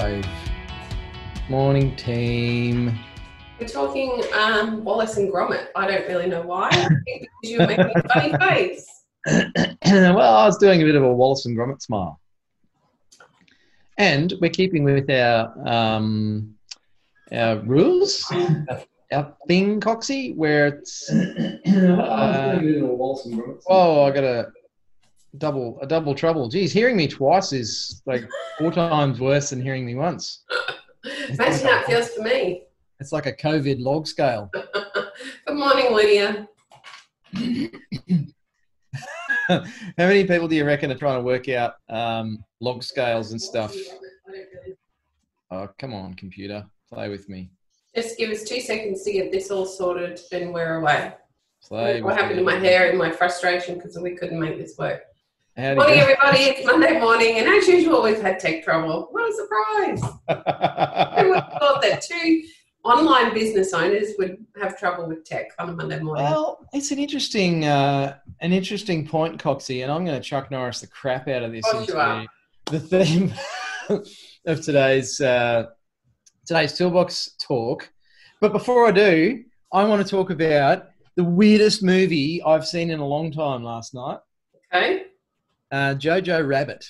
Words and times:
Five. 0.00 0.26
Morning, 1.50 1.94
team. 1.94 2.98
We're 3.60 3.68
talking 3.68 4.22
um, 4.34 4.82
Wallace 4.82 5.18
and 5.18 5.30
Gromit. 5.30 5.66
I 5.76 5.86
don't 5.86 6.08
really 6.08 6.26
know 6.26 6.40
why. 6.40 6.68
I 6.68 6.88
think 7.04 7.04
because 7.04 7.28
you 7.42 7.58
were 7.58 7.66
making 7.66 7.92
a 7.94 8.08
funny 8.08 8.32
face. 8.40 8.86
well, 9.84 10.36
I 10.36 10.46
was 10.46 10.56
doing 10.56 10.80
a 10.80 10.86
bit 10.86 10.94
of 10.94 11.02
a 11.02 11.12
Wallace 11.12 11.44
and 11.44 11.54
Gromit 11.54 11.82
smile. 11.82 12.18
And 13.98 14.32
we're 14.40 14.48
keeping 14.48 14.84
with 14.84 15.10
our 15.10 15.52
um, 15.68 16.54
our 17.30 17.58
rules, 17.58 18.24
our 19.12 19.36
thing, 19.48 19.80
Coxie, 19.80 20.34
where 20.34 20.68
it's. 20.68 21.12
Uh, 21.70 22.58
oh, 23.68 24.04
I 24.04 24.10
got 24.10 24.24
a 24.24 24.50
double 25.38 25.78
a 25.80 25.86
double 25.86 26.14
trouble. 26.14 26.48
Geez, 26.48 26.72
hearing 26.72 26.96
me 26.96 27.06
twice 27.06 27.52
is 27.52 28.02
like 28.06 28.28
four 28.58 28.72
times 28.90 29.20
worse 29.20 29.50
than 29.50 29.62
hearing 29.62 29.84
me 29.86 29.94
once. 29.94 30.44
Imagine 31.28 31.66
how 31.66 31.80
it 31.80 31.86
feels 31.86 32.08
for 32.10 32.22
me. 32.22 32.64
It's 32.98 33.12
like 33.12 33.26
a 33.26 33.32
COVID 33.32 33.80
log 33.80 34.06
scale. 34.06 34.50
Good 35.46 35.56
morning, 35.56 35.92
Lydia. 35.92 36.48
How 39.48 39.62
many 39.98 40.24
people 40.26 40.46
do 40.48 40.54
you 40.54 40.64
reckon 40.64 40.92
are 40.92 40.96
trying 40.96 41.18
to 41.18 41.22
work 41.22 41.48
out 41.48 41.74
um, 41.88 42.44
log 42.60 42.82
scales 42.82 43.32
and 43.32 43.40
stuff? 43.40 43.74
Oh, 45.50 45.68
come 45.78 45.94
on, 45.94 46.14
computer, 46.14 46.64
play 46.92 47.08
with 47.08 47.28
me. 47.28 47.50
Just 47.94 48.16
give 48.16 48.30
us 48.30 48.44
two 48.44 48.60
seconds 48.60 49.02
to 49.02 49.12
get 49.12 49.32
this 49.32 49.50
all 49.50 49.66
sorted 49.66 50.20
and 50.32 50.52
we're 50.54 50.76
away. 50.76 51.14
Play 51.64 52.00
What 52.02 52.16
happened 52.16 52.38
to 52.38 52.44
my 52.44 52.56
hair 52.56 52.88
and 52.88 52.98
my 52.98 53.10
frustration 53.10 53.74
because 53.74 53.98
we 53.98 54.14
couldn't 54.14 54.38
make 54.38 54.58
this 54.58 54.76
work. 54.78 55.02
How'd 55.60 55.76
Morning, 55.76 55.98
everybody. 55.98 56.38
It's 56.44 56.64
Monday 56.66 56.98
morning, 56.98 57.36
and 57.36 57.46
as 57.46 57.68
usual, 57.68 58.02
we've 58.02 58.22
had 58.22 58.40
tech 58.40 58.64
trouble. 58.64 59.08
What 59.10 59.28
a 59.28 59.34
surprise! 59.34 60.00
Who 61.20 61.28
would 61.28 61.38
have 61.38 61.52
thought 61.60 61.82
that 61.82 62.00
two 62.00 62.44
online 62.82 63.34
business 63.34 63.74
owners 63.74 64.14
would 64.16 64.38
have 64.58 64.78
trouble 64.78 65.06
with 65.06 65.22
tech 65.26 65.48
on 65.58 65.68
a 65.68 65.72
Monday 65.72 66.00
morning? 66.00 66.24
well, 66.24 66.66
it's 66.72 66.92
an 66.92 66.98
interesting, 66.98 67.66
uh, 67.66 68.16
an 68.40 68.54
interesting 68.54 69.06
point, 69.06 69.38
Coxie, 69.38 69.82
and 69.82 69.92
I'm 69.92 70.06
going 70.06 70.16
to 70.18 70.26
Chuck 70.26 70.50
Norris 70.50 70.80
the 70.80 70.86
crap 70.86 71.28
out 71.28 71.42
of 71.42 71.52
this 71.52 71.66
Of 71.66 71.72
course 71.72 71.88
you 71.88 71.98
are. 71.98 72.26
the 72.70 72.80
theme 72.80 73.34
of 74.46 74.62
today's 74.62 75.20
uh, 75.20 75.66
today's 76.46 76.72
toolbox 76.72 77.32
talk. 77.38 77.90
But 78.40 78.52
before 78.52 78.86
I 78.86 78.92
do, 78.92 79.44
I 79.74 79.84
want 79.84 80.02
to 80.02 80.10
talk 80.10 80.30
about 80.30 80.86
the 81.16 81.24
weirdest 81.24 81.82
movie 81.82 82.42
I've 82.42 82.66
seen 82.66 82.90
in 82.90 82.98
a 82.98 83.06
long 83.06 83.30
time 83.30 83.62
last 83.62 83.92
night. 83.92 84.20
Okay. 84.74 85.04
Uh, 85.70 85.94
Jojo 85.94 86.46
Rabbit. 86.46 86.84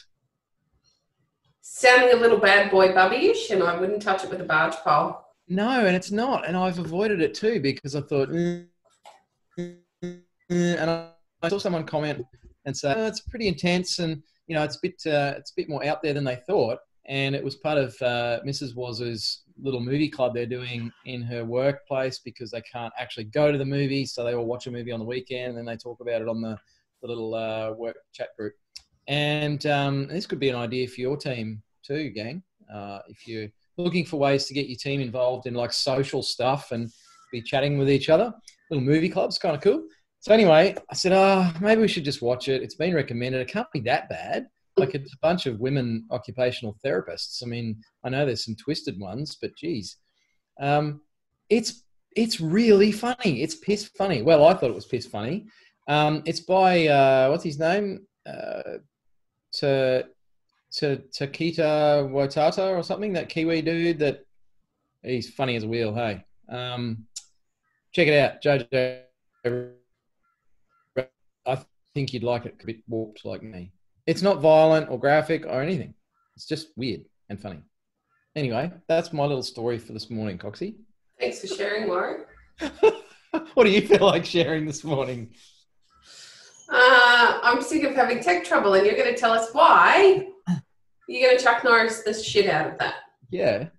Sounding 1.61 2.13
a 2.13 2.17
little 2.17 2.39
bad 2.39 2.71
boy 2.71 2.93
bubby-ish, 2.95 3.51
and 3.51 3.63
I 3.63 3.79
wouldn't 3.79 4.03
touch 4.03 4.25
it 4.25 4.31
with 4.31 4.41
a 4.41 4.45
barge 4.45 4.75
pole. 4.77 5.21
No, 5.49 5.85
and 5.85 5.95
it's 5.95 6.11
not, 6.11 6.47
and 6.47 6.57
I've 6.57 6.79
avoided 6.79 7.21
it 7.21 7.35
too 7.35 7.61
because 7.61 7.95
I 7.95 8.01
thought, 8.01 8.29
"Mm, 8.29 8.69
mm, 9.59 9.77
mm," 10.03 10.23
and 10.51 10.91
I, 10.91 11.49
saw 11.49 11.59
someone 11.59 11.85
comment 11.85 12.25
and 12.65 12.77
say, 12.77 12.95
oh, 12.97 13.07
"It's 13.07 13.21
pretty 13.21 13.49
intense, 13.49 13.99
and 13.99 14.23
you 14.47 14.55
know, 14.55 14.63
it's 14.63 14.77
a 14.77 14.81
bit, 14.83 14.95
uh, 15.07 15.35
it's 15.37 15.51
a 15.51 15.55
bit 15.57 15.69
more 15.69 15.85
out 15.85 16.03
there 16.03 16.15
than 16.15 16.25
they 16.25 16.37
thought." 16.37 16.79
And 17.07 17.35
it 17.35 17.43
was 17.43 17.57
part 17.57 17.79
of 17.79 18.01
uh, 18.01 18.41
Mrs. 18.47 18.77
Waz's 18.77 19.43
little 19.63 19.81
movie 19.81 20.09
club 20.09 20.35
they're 20.35 20.47
doing 20.47 20.91
in 21.05 21.23
her 21.23 21.45
workplace 21.45 22.21
because 22.21 22.51
they 22.51 22.63
can't 22.63 22.93
actually 22.99 23.25
go 23.25 23.51
to 23.53 23.59
the 23.59 23.65
movie, 23.65 24.07
so 24.07 24.25
they 24.25 24.35
all 24.35 24.47
watch 24.47 24.67
a 24.67 24.71
movie 24.71 24.93
on 24.93 25.01
the 25.01 25.05
weekend 25.05 25.51
and 25.51 25.59
then 25.59 25.65
they 25.67 25.77
talk 25.77 26.01
about 26.01 26.23
it 26.23 26.29
on 26.29 26.41
the, 26.41 26.57
the 27.01 27.09
little 27.09 27.35
uh, 27.35 27.73
work 27.73 27.97
chat 28.13 28.29
group. 28.39 28.55
And 29.09 29.65
um, 29.67 30.07
this 30.09 30.27
could 30.27 30.41
be 30.41 30.49
an 30.49 30.57
idea 30.57 30.87
for 30.89 31.01
your 31.01 31.17
team 31.17 31.63
too, 31.83 32.11
gang. 32.11 32.43
Uh, 32.73 33.01
if 33.09 33.27
you're 33.27 33.49
looking 33.77 34.05
for 34.05 34.19
ways 34.19 34.47
to 34.47 34.55
get 34.55 34.69
your 34.69 34.79
team 34.79 35.01
involved 35.01 35.47
in 35.47 35.55
like 35.55 35.73
social 35.73 36.23
stuff 36.23 36.73
and 36.73 36.91
be 37.33 37.43
chatting 37.43 37.79
with 37.79 37.91
each 37.91 38.09
other, 38.09 38.33
little 38.71 38.85
movie 38.85 39.09
clubs, 39.09 39.39
kind 39.39 39.57
of 39.57 39.63
cool. 39.63 39.83
So 40.21 40.35
anyway, 40.35 40.77
I 40.91 40.95
said, 40.95 41.13
oh, 41.13 41.51
maybe 41.61 41.81
we 41.81 41.89
should 41.89 42.05
just 42.05 42.23
watch 42.23 42.49
it. 42.49 42.63
It's 42.63 42.75
been 42.75 42.95
recommended. 42.95 43.41
It 43.41 43.49
can't 43.49 43.71
be 43.73 43.81
that 43.81 44.09
bad. 44.09 44.47
Like 44.77 44.95
it's 44.95 45.15
a 45.15 45.19
bunch 45.23 45.47
of 45.47 45.61
women 45.61 46.07
occupational 46.11 46.77
therapists. 46.85 47.43
I 47.43 47.47
mean, 47.47 47.77
I 48.05 48.11
know 48.11 48.25
there's 48.25 48.45
some 48.45 48.57
twisted 48.57 48.99
ones, 49.01 49.37
but 49.41 49.57
geez, 49.57 49.97
um, 50.61 51.01
it's 51.49 51.85
it's 52.17 52.41
really 52.41 52.93
funny. 52.93 53.43
It's 53.43 53.55
piss 53.57 53.89
funny. 53.97 54.23
Well, 54.23 54.47
I 54.47 54.55
thought 54.55 54.71
it 54.71 54.75
was 54.75 54.87
piss 54.87 55.07
funny. 55.07 55.47
Um, 55.91 56.23
it's 56.25 56.39
by 56.39 56.87
uh, 56.87 57.31
what's 57.31 57.43
his 57.43 57.59
name? 57.59 58.07
Uh, 58.25 58.79
to 59.55 60.07
to 60.75 61.03
Takita 61.13 62.09
Watata 62.09 62.77
or 62.79 62.85
something. 62.85 63.13
That 63.15 63.29
Kiwi 63.29 63.61
dude. 63.61 63.99
That 63.99 64.25
he's 65.03 65.29
funny 65.29 65.57
as 65.57 65.65
a 65.65 65.69
wheel. 65.69 65.93
Hey, 65.93 66.25
um, 66.49 67.07
check 67.93 68.07
it 68.07 68.17
out, 68.17 68.41
Jojo. 68.41 69.03
I 71.45 71.59
think 71.93 72.13
you'd 72.13 72.23
like 72.23 72.47
it. 72.47 72.55
A 72.63 72.67
bit 72.67 72.83
warped 72.87 73.25
like 73.25 73.43
me. 73.43 73.73
It's 74.07 74.23
not 74.23 74.41
violent 74.41 74.91
or 74.91 74.99
graphic 75.01 75.45
or 75.45 75.61
anything. 75.61 75.95
It's 76.37 76.47
just 76.47 76.69
weird 76.77 77.01
and 77.31 77.41
funny. 77.41 77.63
Anyway, 78.37 78.71
that's 78.87 79.13
my 79.13 79.25
little 79.25 79.43
story 79.43 79.79
for 79.79 79.93
this 79.93 80.09
morning, 80.09 80.39
Coxie. 80.39 80.77
Thanks 81.19 81.41
for 81.41 81.49
sharing, 81.49 81.89
Warren. 81.89 82.27
what 83.55 83.65
do 83.65 83.71
you 83.71 83.83
feel 83.83 84.07
like 84.07 84.25
sharing 84.25 84.67
this 84.67 84.85
morning? 84.85 85.35
Uh, 86.71 87.41
I'm 87.43 87.63
sick 87.63 87.83
of 87.83 87.95
having 87.95 88.23
tech 88.23 88.45
trouble, 88.45 88.75
and 88.75 88.87
you're 88.87 88.97
going 88.97 89.13
to 89.13 89.21
tell 89.21 89.33
us 89.33 89.53
why. 89.53 90.29
You're 91.09 91.29
going 91.29 91.39
to 91.39 91.43
Chuck 91.43 91.65
Norris 91.65 92.05
the 92.05 92.15
shit 92.15 92.49
out 92.49 92.71
of 92.71 92.79
that. 92.79 92.95
Yeah, 93.31 93.71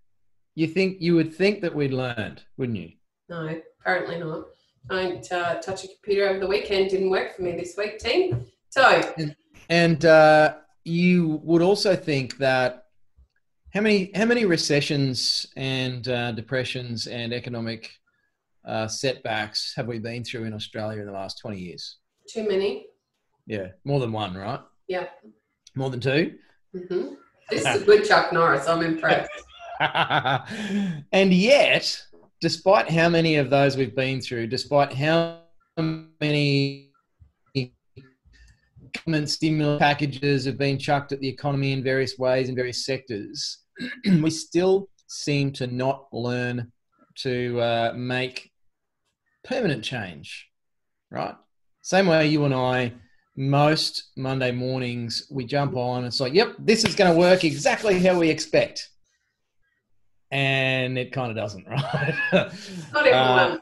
you 0.55 0.67
think 0.67 0.97
you 0.99 1.15
would 1.15 1.33
think 1.33 1.61
that 1.61 1.73
we'd 1.73 1.93
learned, 1.93 2.43
wouldn't 2.57 2.77
you? 2.77 2.91
No, 3.29 3.57
apparently 3.79 4.19
not. 4.19 4.47
Don't 4.89 5.31
uh, 5.31 5.61
touch 5.61 5.85
a 5.85 5.87
computer 5.87 6.27
over 6.27 6.39
the 6.39 6.47
weekend. 6.47 6.89
Didn't 6.89 7.09
work 7.09 7.35
for 7.35 7.43
me 7.43 7.53
this 7.53 7.75
week, 7.77 7.99
team. 7.99 8.45
So, 8.69 9.13
And 9.69 10.03
uh, 10.03 10.55
you 10.83 11.39
would 11.43 11.61
also 11.61 11.95
think 11.95 12.37
that 12.37 12.85
how 13.73 13.79
many 13.79 14.11
how 14.13 14.25
many 14.25 14.43
recessions 14.43 15.45
and 15.55 16.05
uh, 16.07 16.33
depressions 16.33 17.07
and 17.07 17.31
economic 17.31 17.89
uh, 18.65 18.87
setbacks 18.87 19.73
have 19.77 19.87
we 19.87 19.99
been 19.99 20.25
through 20.25 20.43
in 20.43 20.53
Australia 20.53 20.99
in 20.99 21.05
the 21.05 21.13
last 21.13 21.39
twenty 21.39 21.59
years? 21.59 21.97
Too 22.27 22.47
many. 22.47 22.87
Yeah, 23.45 23.67
more 23.83 23.99
than 23.99 24.11
one, 24.11 24.35
right? 24.35 24.59
Yeah. 24.87 25.07
More 25.75 25.89
than 25.89 25.99
two. 25.99 26.35
hmm 26.73 27.13
This 27.49 27.65
is 27.65 27.81
a 27.81 27.85
good 27.85 28.05
Chuck 28.05 28.31
Norris. 28.33 28.67
I'm 28.67 28.81
impressed. 28.81 29.29
and 31.11 31.33
yet, 31.33 32.01
despite 32.39 32.89
how 32.89 33.09
many 33.09 33.37
of 33.37 33.49
those 33.49 33.77
we've 33.77 33.95
been 33.95 34.21
through, 34.21 34.47
despite 34.47 34.93
how 34.93 35.39
many 35.77 36.91
government 38.93 39.29
stimulus 39.29 39.79
packages 39.79 40.45
have 40.45 40.57
been 40.57 40.77
chucked 40.77 41.11
at 41.11 41.19
the 41.19 41.27
economy 41.27 41.71
in 41.71 41.83
various 41.83 42.17
ways 42.17 42.49
in 42.49 42.55
various 42.55 42.85
sectors, 42.85 43.59
we 44.21 44.29
still 44.29 44.89
seem 45.07 45.51
to 45.53 45.67
not 45.67 46.07
learn 46.11 46.71
to 47.15 47.59
uh, 47.59 47.93
make 47.95 48.51
permanent 49.43 49.83
change, 49.83 50.49
right? 51.09 51.35
Same 51.81 52.07
way 52.07 52.27
you 52.27 52.45
and 52.45 52.53
I, 52.53 52.93
most 53.35 54.11
Monday 54.15 54.51
mornings, 54.51 55.27
we 55.31 55.45
jump 55.45 55.75
on. 55.75 56.05
It's 56.05 56.19
like, 56.19 56.33
yep, 56.33 56.55
this 56.59 56.83
is 56.85 56.95
going 56.95 57.11
to 57.11 57.17
work 57.17 57.43
exactly 57.43 57.99
how 57.99 58.19
we 58.19 58.29
expect 58.29 58.89
and 60.31 60.97
it 60.97 61.11
kind 61.11 61.29
of 61.29 61.37
doesn't, 61.37 61.67
right? 61.67 62.15
Not 62.33 63.07
everyone. 63.07 63.13
Uh, 63.13 63.57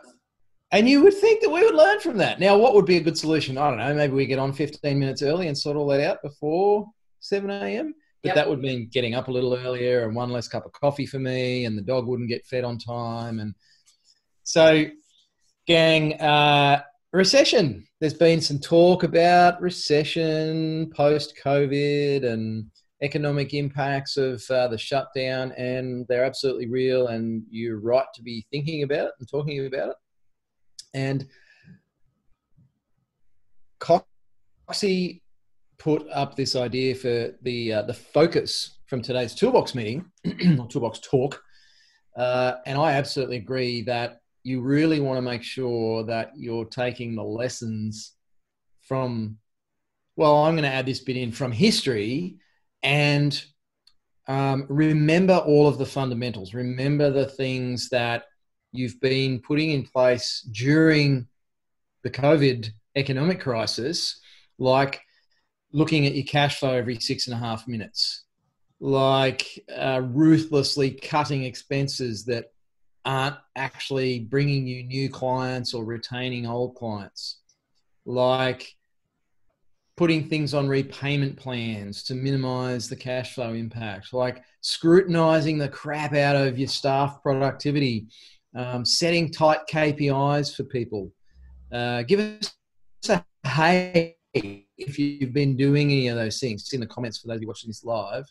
and 0.71 0.87
you 0.87 1.01
would 1.03 1.15
think 1.15 1.41
that 1.41 1.49
we 1.49 1.63
would 1.63 1.73
learn 1.73 1.99
from 1.99 2.17
that. 2.17 2.39
Now, 2.39 2.57
what 2.57 2.75
would 2.75 2.85
be 2.85 2.97
a 2.97 3.01
good 3.01 3.17
solution? 3.17 3.57
I 3.57 3.69
don't 3.69 3.79
know. 3.79 3.93
Maybe 3.93 4.13
we 4.13 4.27
get 4.27 4.37
on 4.37 4.53
15 4.53 4.99
minutes 4.99 5.23
early 5.23 5.47
and 5.47 5.57
sort 5.57 5.75
all 5.77 5.87
that 5.87 6.01
out 6.01 6.21
before 6.21 6.85
7 7.19 7.49
a.m. 7.49 7.93
But 8.21 8.29
Yep. 8.29 8.35
that 8.35 8.49
would 8.49 8.59
mean 8.59 8.89
getting 8.91 9.15
up 9.15 9.29
a 9.29 9.31
little 9.31 9.55
earlier 9.55 10.05
and 10.05 10.15
one 10.15 10.29
less 10.29 10.47
cup 10.47 10.65
of 10.65 10.73
coffee 10.73 11.05
for 11.05 11.19
me, 11.19 11.65
and 11.65 11.77
the 11.77 11.81
dog 11.81 12.05
wouldn't 12.05 12.29
get 12.29 12.45
fed 12.45 12.65
on 12.65 12.77
time. 12.77 13.39
And 13.39 13.55
so, 14.43 14.85
gang, 15.65 16.19
uh, 16.21 16.83
recession. 17.11 17.85
There's 17.99 18.13
been 18.13 18.41
some 18.41 18.59
talk 18.59 19.03
about 19.03 19.61
recession 19.61 20.91
post 20.95 21.37
COVID, 21.43 22.25
and 22.25 22.69
economic 23.01 23.53
impacts 23.53 24.17
of 24.17 24.43
uh, 24.49 24.67
the 24.67 24.77
shutdown, 24.77 25.51
and 25.53 26.05
they're 26.07 26.25
absolutely 26.25 26.67
real. 26.67 27.07
And 27.07 27.43
you're 27.49 27.79
right 27.79 28.05
to 28.15 28.21
be 28.21 28.45
thinking 28.51 28.83
about 28.83 29.07
it 29.07 29.11
and 29.19 29.29
talking 29.29 29.65
about 29.65 29.89
it. 29.89 29.95
And 30.93 31.27
Coxie 33.79 35.21
put 35.77 36.05
up 36.11 36.35
this 36.35 36.55
idea 36.55 36.95
for 36.95 37.33
the 37.41 37.73
uh, 37.73 37.81
the 37.83 37.93
focus 37.93 38.79
from 38.87 39.01
today's 39.01 39.35
toolbox 39.35 39.75
meeting 39.75 40.05
or 40.59 40.67
toolbox 40.67 40.99
talk, 40.99 41.41
uh, 42.17 42.55
and 42.65 42.77
I 42.77 42.93
absolutely 42.93 43.37
agree 43.37 43.83
that 43.83 44.18
you 44.43 44.61
really 44.61 44.99
want 44.99 45.17
to 45.17 45.21
make 45.21 45.43
sure 45.43 46.03
that 46.05 46.31
you're 46.35 46.65
taking 46.65 47.15
the 47.15 47.23
lessons 47.23 48.13
from. 48.81 49.37
Well, 50.15 50.43
I'm 50.43 50.55
going 50.55 50.63
to 50.63 50.75
add 50.75 50.85
this 50.85 50.99
bit 50.99 51.15
in 51.15 51.31
from 51.31 51.51
history 51.53 52.39
and 52.83 53.41
um, 54.27 54.65
remember 54.69 55.37
all 55.37 55.67
of 55.67 55.77
the 55.77 55.85
fundamentals. 55.85 56.53
Remember 56.53 57.09
the 57.09 57.25
things 57.25 57.89
that 57.89 58.25
you've 58.71 58.99
been 59.01 59.39
putting 59.39 59.71
in 59.71 59.83
place 59.83 60.47
during 60.51 61.27
the 62.03 62.11
COVID 62.11 62.69
economic 62.95 63.39
crisis, 63.39 64.19
like 64.57 65.01
looking 65.71 66.05
at 66.05 66.13
your 66.13 66.25
cash 66.25 66.59
flow 66.59 66.73
every 66.73 66.99
six 66.99 67.27
and 67.27 67.33
a 67.33 67.39
half 67.39 67.67
minutes, 67.67 68.23
like 68.79 69.65
uh, 69.75 70.01
ruthlessly 70.03 70.91
cutting 70.91 71.43
expenses 71.43 72.25
that 72.25 72.51
aren't 73.05 73.37
actually 73.55 74.19
bringing 74.19 74.67
you 74.67 74.83
new 74.83 75.09
clients 75.09 75.73
or 75.73 75.83
retaining 75.83 76.45
old 76.45 76.75
clients, 76.75 77.39
like 78.05 78.75
putting 79.97 80.27
things 80.27 80.53
on 80.53 80.67
repayment 80.67 81.35
plans 81.35 82.03
to 82.03 82.15
minimize 82.15 82.87
the 82.87 82.95
cash 82.95 83.35
flow 83.35 83.53
impact, 83.53 84.13
like 84.13 84.41
scrutinizing 84.61 85.57
the 85.57 85.67
crap 85.67 86.13
out 86.13 86.35
of 86.35 86.57
your 86.57 86.67
staff 86.67 87.21
productivity, 87.21 88.07
um, 88.55 88.85
setting 88.85 89.31
tight 89.31 89.59
KPIs 89.69 90.55
for 90.55 90.63
people. 90.63 91.11
Uh, 91.71 92.03
give 92.03 92.19
us 92.19 92.55
a 93.09 93.23
hey 93.45 94.15
if 94.33 94.97
you've 94.97 95.33
been 95.33 95.55
doing 95.57 95.91
any 95.91 96.07
of 96.07 96.15
those 96.15 96.39
things. 96.39 96.61
It's 96.61 96.73
in 96.73 96.79
the 96.79 96.87
comments 96.87 97.19
for 97.19 97.27
those 97.27 97.37
of 97.37 97.41
you 97.41 97.47
watching 97.47 97.69
this 97.69 97.83
live. 97.83 98.25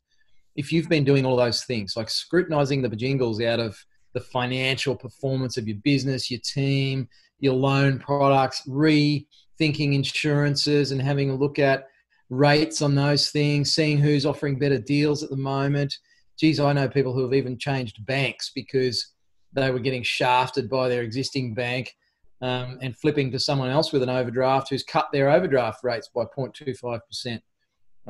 If 0.57 0.73
you've 0.73 0.89
been 0.89 1.05
doing 1.05 1.25
all 1.25 1.37
those 1.37 1.65
things, 1.65 1.97
like 1.97 2.11
scrutinizing 2.11 2.83
the 2.83 2.89
bajingles 2.89 3.45
out 3.45 3.61
of 3.61 3.77
the 4.19 4.25
financial 4.25 4.97
performance 4.97 5.57
of 5.57 5.69
your 5.69 5.77
business, 5.85 6.29
your 6.29 6.41
team, 6.41 7.09
your 7.39 7.55
loan 7.55 8.01
products, 8.01 8.67
rethinking 8.69 9.95
insurances 9.95 10.91
and 10.91 11.01
having 11.01 11.31
a 11.31 11.37
look 11.37 11.61
at 11.61 11.87
rates 12.31 12.83
on 12.83 12.97
those 12.97 13.31
things, 13.31 13.73
seeing 13.73 13.97
who's 13.97 14.27
offering 14.27 14.59
better 14.59 14.79
deals 14.79 15.23
at 15.23 15.31
the 15.31 15.37
moment. 15.37 15.95
Geez, 16.37 16.59
I 16.59 16.73
know 16.73 16.89
people 16.89 17.13
who 17.13 17.23
have 17.23 17.33
even 17.33 17.59
changed 17.59 18.05
banks 18.07 18.51
because 18.53 19.13
they 19.53 19.71
were 19.71 19.79
getting 19.79 20.03
shafted 20.03 20.69
by 20.69 20.89
their 20.89 21.03
existing 21.03 21.55
bank 21.55 21.95
um, 22.43 22.79
and 22.83 22.97
flipping 22.97 23.31
to 23.31 23.39
someone 23.39 23.71
else 23.71 23.93
with 23.93 24.03
an 24.03 24.11
overdraft 24.11 24.71
who's 24.71 24.83
cut 24.83 25.09
their 25.13 25.31
overdraft 25.31 25.85
rates 25.85 26.09
by 26.13 26.25
0.25%. 26.25 27.41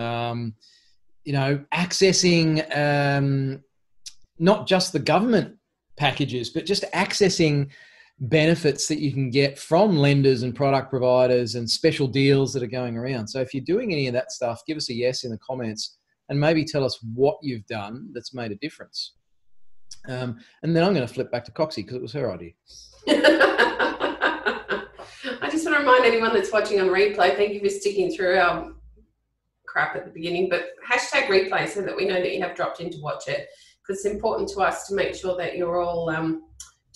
Um, 0.03 0.55
you 1.25 1.35
know, 1.35 1.63
accessing 1.75 2.65
um, 2.75 3.63
not 4.39 4.67
just 4.67 4.95
the 4.95 4.99
government 4.99 5.59
packages, 5.99 6.51
but 6.51 6.65
just 6.65 6.85
accessing 6.95 7.69
benefits 8.21 8.89
that 8.89 8.99
you 8.99 9.13
can 9.13 9.31
get 9.31 9.59
from 9.59 9.97
lenders 9.97 10.43
and 10.43 10.55
product 10.55 10.91
providers 10.91 11.55
and 11.55 11.69
special 11.69 12.07
deals 12.09 12.53
that 12.53 12.63
are 12.63 12.69
going 12.69 12.97
around. 12.97 13.29
So 13.29 13.41
if 13.41 13.55
you're 13.55 13.65
doing 13.65 13.93
any 13.93 14.07
of 14.09 14.15
that 14.15 14.33
stuff, 14.33 14.63
give 14.67 14.77
us 14.77 14.91
a 14.91 14.95
yes 14.95 15.25
in 15.25 15.31
the 15.31 15.39
comments 15.39 15.99
and 16.29 16.39
maybe 16.39 16.65
tell 16.65 16.85
us 16.85 16.99
what 17.15 17.37
you've 17.43 17.67
done 17.67 18.11
that's 18.13 18.35
made 18.35 18.51
a 18.51 18.57
difference. 18.57 19.15
Um, 20.09 20.39
and 20.63 20.75
then 20.75 20.85
I'm 20.85 20.95
going 20.95 21.07
to 21.07 21.13
flip 21.13 21.31
back 21.31 21.45
to 21.45 21.53
Coxie 21.53 21.77
because 21.77 21.97
it 21.97 22.03
was 22.03 22.13
her 22.13 22.33
idea. 22.33 22.51
I 25.41 25.49
just 25.51 25.65
want 25.65 25.77
to 25.77 25.81
remind 25.81 26.05
anyone 26.05 26.35
that's 26.35 26.53
watching 26.53 26.81
on 26.81 26.89
replay, 26.89 27.37
thank 27.37 27.53
you 27.55 27.61
for 27.61 27.69
sticking 27.69 28.11
through 28.11 28.37
our 28.39 28.73
crap 29.67 29.97
at 29.97 30.05
the 30.05 30.11
beginning, 30.11 30.49
but 30.49 30.71
hashtag 30.89 31.27
replay 31.27 31.69
so 31.69 31.83
that 31.83 31.97
we 31.97 32.07
know 32.07 32.15
that 32.15 32.35
you 32.35 32.43
have 32.43 32.57
dropped 32.57 32.81
in 32.81 32.91
to 32.91 32.99
watch 33.01 33.29
it 33.29 33.49
it's 33.89 34.05
important 34.05 34.49
to 34.51 34.61
us 34.61 34.87
to 34.89 34.95
make 34.95 35.15
sure 35.15 35.37
that 35.37 35.57
you're 35.57 35.81
all 35.81 36.11
um, 36.11 36.45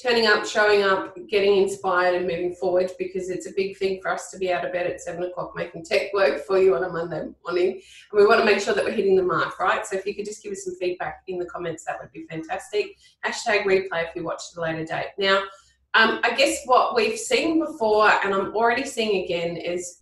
turning 0.02 0.26
up, 0.26 0.44
showing 0.44 0.82
up, 0.82 1.16
getting 1.28 1.62
inspired, 1.62 2.14
and 2.16 2.26
moving 2.26 2.54
forward 2.54 2.90
because 2.98 3.30
it's 3.30 3.46
a 3.46 3.52
big 3.56 3.76
thing 3.76 4.00
for 4.02 4.10
us 4.10 4.30
to 4.30 4.38
be 4.38 4.52
out 4.52 4.64
of 4.64 4.72
bed 4.72 4.86
at 4.86 5.00
seven 5.00 5.22
o'clock 5.22 5.52
making 5.54 5.84
tech 5.84 6.12
work 6.12 6.44
for 6.44 6.58
you 6.58 6.74
on 6.74 6.84
a 6.84 6.88
Monday 6.88 7.28
morning. 7.44 7.72
And 7.72 8.20
we 8.20 8.26
want 8.26 8.40
to 8.40 8.44
make 8.44 8.60
sure 8.60 8.74
that 8.74 8.84
we're 8.84 8.92
hitting 8.92 9.16
the 9.16 9.22
mark, 9.22 9.58
right? 9.60 9.86
So 9.86 9.96
if 9.96 10.06
you 10.06 10.14
could 10.14 10.24
just 10.24 10.42
give 10.42 10.52
us 10.52 10.64
some 10.64 10.74
feedback 10.76 11.22
in 11.28 11.38
the 11.38 11.46
comments, 11.46 11.84
that 11.84 11.98
would 12.00 12.12
be 12.12 12.26
fantastic. 12.28 12.96
Hashtag 13.24 13.62
replay 13.62 14.08
if 14.08 14.16
you 14.16 14.24
watch 14.24 14.42
at 14.52 14.58
a 14.58 14.60
later 14.60 14.84
date. 14.84 15.10
Now, 15.18 15.42
um, 15.94 16.20
I 16.24 16.34
guess 16.34 16.62
what 16.64 16.96
we've 16.96 17.18
seen 17.18 17.64
before, 17.64 18.08
and 18.08 18.34
I'm 18.34 18.54
already 18.56 18.84
seeing 18.84 19.24
again, 19.24 19.56
is 19.56 20.00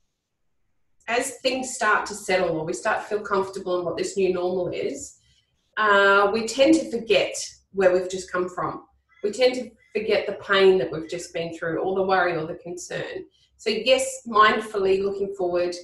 as 1.09 1.39
things 1.39 1.75
start 1.75 2.07
to 2.07 2.15
settle 2.15 2.57
or 2.57 2.65
we 2.65 2.73
start 2.73 3.03
to 3.03 3.05
feel 3.05 3.21
comfortable 3.21 3.81
in 3.81 3.85
what 3.85 3.97
this 3.97 4.17
new 4.17 4.33
normal 4.33 4.69
is, 4.69 5.19
uh, 5.77 6.31
we 6.33 6.47
tend 6.47 6.75
to 6.75 6.91
forget 6.91 7.35
where 7.73 7.93
we've 7.93 8.11
just 8.11 8.31
come 8.31 8.49
from. 8.49 8.85
We 9.23 9.31
tend 9.31 9.55
to 9.55 9.71
forget 9.95 10.27
the 10.27 10.35
pain 10.45 10.79
that 10.79 10.91
we've 10.91 11.09
just 11.09 11.33
been 11.33 11.57
through, 11.57 11.81
or 11.81 11.95
the 11.95 12.03
worry 12.03 12.37
or 12.37 12.47
the 12.47 12.55
concern. 12.55 13.25
So, 13.57 13.71
yes, 13.71 14.23
mindfully 14.27 15.03
looking 15.03 15.35
forward, 15.35 15.75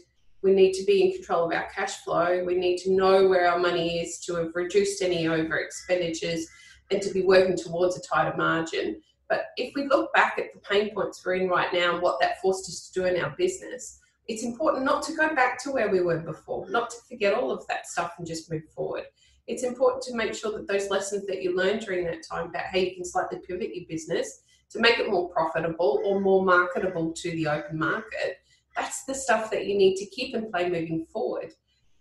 we 0.42 0.52
need 0.52 0.72
to 0.74 0.84
be 0.84 1.02
in 1.02 1.12
control 1.12 1.46
of 1.46 1.52
our 1.52 1.68
cash 1.74 1.96
flow. 2.04 2.44
We 2.44 2.54
need 2.54 2.78
to 2.78 2.92
know 2.92 3.28
where 3.28 3.50
our 3.50 3.58
money 3.58 4.00
is 4.00 4.20
to 4.26 4.36
have 4.36 4.52
reduced 4.54 5.02
any 5.02 5.26
over 5.26 5.56
expenditures 5.58 6.46
and 6.90 7.02
to 7.02 7.10
be 7.10 7.22
working 7.22 7.56
towards 7.56 7.98
a 7.98 8.00
tighter 8.00 8.36
margin. 8.36 9.02
But 9.28 9.46
if 9.56 9.72
we 9.74 9.88
look 9.88 10.12
back 10.14 10.38
at 10.38 10.52
the 10.54 10.60
pain 10.60 10.94
points 10.94 11.24
we're 11.24 11.34
in 11.34 11.48
right 11.48 11.72
now 11.72 11.94
and 11.94 12.02
what 12.02 12.20
that 12.20 12.40
forced 12.40 12.68
us 12.68 12.88
to 12.88 13.00
do 13.00 13.06
in 13.06 13.20
our 13.22 13.34
business, 13.36 13.98
it's 14.28 14.44
important 14.44 14.84
not 14.84 15.02
to 15.04 15.14
go 15.14 15.34
back 15.34 15.62
to 15.64 15.70
where 15.70 15.90
we 15.90 16.00
were 16.00 16.18
before, 16.18 16.68
not 16.70 16.90
to 16.90 16.96
forget 17.08 17.34
all 17.34 17.50
of 17.50 17.66
that 17.68 17.86
stuff 17.86 18.14
and 18.18 18.26
just 18.26 18.50
move 18.50 18.64
forward. 18.74 19.04
It's 19.46 19.62
important 19.62 20.02
to 20.04 20.14
make 20.14 20.34
sure 20.34 20.52
that 20.52 20.66
those 20.66 20.90
lessons 20.90 21.26
that 21.26 21.42
you 21.42 21.56
learned 21.56 21.80
during 21.80 22.04
that 22.06 22.26
time 22.28 22.48
about 22.48 22.64
how 22.64 22.78
you 22.78 22.94
can 22.94 23.04
slightly 23.04 23.38
pivot 23.46 23.74
your 23.74 23.84
business 23.88 24.42
to 24.70 24.80
make 24.80 24.98
it 24.98 25.10
more 25.10 25.28
profitable 25.30 26.00
or 26.04 26.20
more 26.20 26.44
marketable 26.44 27.12
to 27.12 27.30
the 27.32 27.46
open 27.46 27.78
market, 27.78 28.38
that's 28.74 29.04
the 29.04 29.14
stuff 29.14 29.50
that 29.50 29.66
you 29.66 29.78
need 29.78 29.96
to 29.96 30.06
keep 30.06 30.34
in 30.34 30.50
play 30.50 30.68
moving 30.68 31.06
forward. 31.12 31.52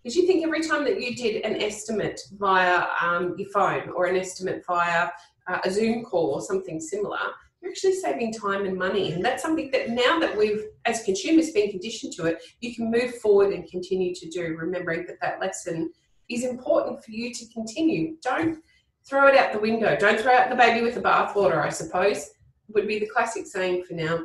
Because 0.04 0.16
you 0.16 0.28
think 0.28 0.44
every 0.44 0.62
time 0.62 0.84
that 0.86 1.02
you 1.02 1.16
did 1.16 1.44
an 1.44 1.62
estimate 1.62 2.20
via 2.34 2.86
um, 3.02 3.36
your 3.38 3.50
phone 3.50 3.90
or 3.90 4.06
an 4.06 4.16
estimate 4.18 4.64
via 4.68 5.10
uh, 5.48 5.60
a 5.64 5.72
Zoom 5.72 6.04
call 6.04 6.34
or 6.34 6.42
something 6.42 6.80
similar, 6.80 7.20
you're 7.62 7.72
actually 7.72 7.94
saving 7.94 8.34
time 8.34 8.66
and 8.66 8.78
money. 8.78 9.14
And 9.14 9.24
that's 9.24 9.42
something 9.42 9.72
that 9.72 9.90
now 9.90 10.20
that 10.20 10.38
we've, 10.38 10.64
as 10.86 11.04
consumers, 11.04 11.52
been 11.52 11.72
conditioned 11.72 12.14
to 12.14 12.26
it, 12.26 12.44
you 12.62 12.76
can 12.76 12.92
move 12.92 13.16
forward 13.16 13.54
and 13.54 13.68
continue 13.70 14.14
to 14.14 14.30
do, 14.30 14.56
remembering 14.58 15.06
that 15.08 15.20
that 15.22 15.40
lesson 15.40 15.92
is 16.30 16.44
important 16.44 17.04
for 17.04 17.12
you 17.12 17.34
to 17.34 17.46
continue. 17.54 18.18
Don't 18.22 18.60
throw 19.08 19.28
it 19.28 19.38
out 19.38 19.54
the 19.54 19.60
window. 19.60 19.96
Don't 20.00 20.20
throw 20.20 20.34
out 20.34 20.50
the 20.50 20.56
baby 20.56 20.84
with 20.84 20.96
the 20.96 21.02
bathwater, 21.02 21.64
I 21.64 21.70
suppose, 21.70 22.32
would 22.70 22.88
be 22.88 23.00
the 23.00 23.08
classic 23.08 23.46
saying 23.46 23.84
for 23.84 23.94
now. 23.94 24.24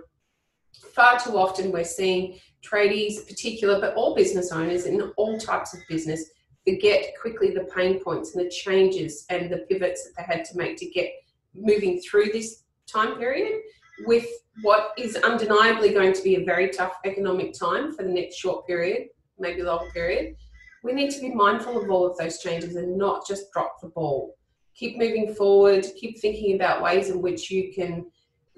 Far 0.95 1.19
too 1.21 1.37
often 1.37 1.73
we're 1.73 1.85
seeing 1.85 2.39
tradies, 2.63 3.27
particular, 3.27 3.81
but 3.81 3.95
all 3.95 4.15
business 4.15 4.53
owners 4.53 4.87
in 4.87 5.01
all 5.17 5.39
types 5.39 5.75
of 5.75 5.81
business 5.89 6.31
forget 6.67 7.15
quickly 7.21 7.51
the 7.51 7.69
pain 7.75 8.03
points 8.03 8.35
and 8.35 8.45
the 8.45 8.51
changes 8.51 9.25
and 9.31 9.51
the 9.51 9.59
pivots 9.69 10.05
that 10.05 10.13
they 10.17 10.35
had 10.35 10.45
to 10.45 10.57
make 10.57 10.77
to 10.77 10.87
get 10.87 11.11
moving 11.55 12.01
through 12.01 12.27
this 12.27 12.65
time 12.87 13.17
period 13.17 13.61
with 14.07 14.27
what 14.63 14.93
is 14.99 15.17
undeniably 15.17 15.93
going 15.93 16.13
to 16.13 16.23
be 16.23 16.37
a 16.37 16.45
very 16.45 16.69
tough 16.69 16.95
economic 17.05 17.53
time 17.59 17.93
for 17.93 18.03
the 18.03 18.09
next 18.09 18.37
short 18.37 18.67
period, 18.67 19.09
maybe 19.39 19.63
long 19.63 19.89
period. 19.93 20.37
We 20.83 20.93
need 20.93 21.11
to 21.11 21.21
be 21.21 21.31
mindful 21.31 21.83
of 21.83 21.91
all 21.91 22.07
of 22.07 22.17
those 22.17 22.39
changes 22.39 22.77
and 22.77 22.97
not 22.97 23.27
just 23.27 23.53
drop 23.53 23.81
the 23.81 23.89
ball. 23.89 24.37
Keep 24.75 24.99
moving 24.99 25.35
forward, 25.35 25.87
keep 25.99 26.19
thinking 26.19 26.55
about 26.55 26.83
ways 26.83 27.11
in 27.11 27.21
which 27.21 27.51
you 27.51 27.73
can 27.73 28.07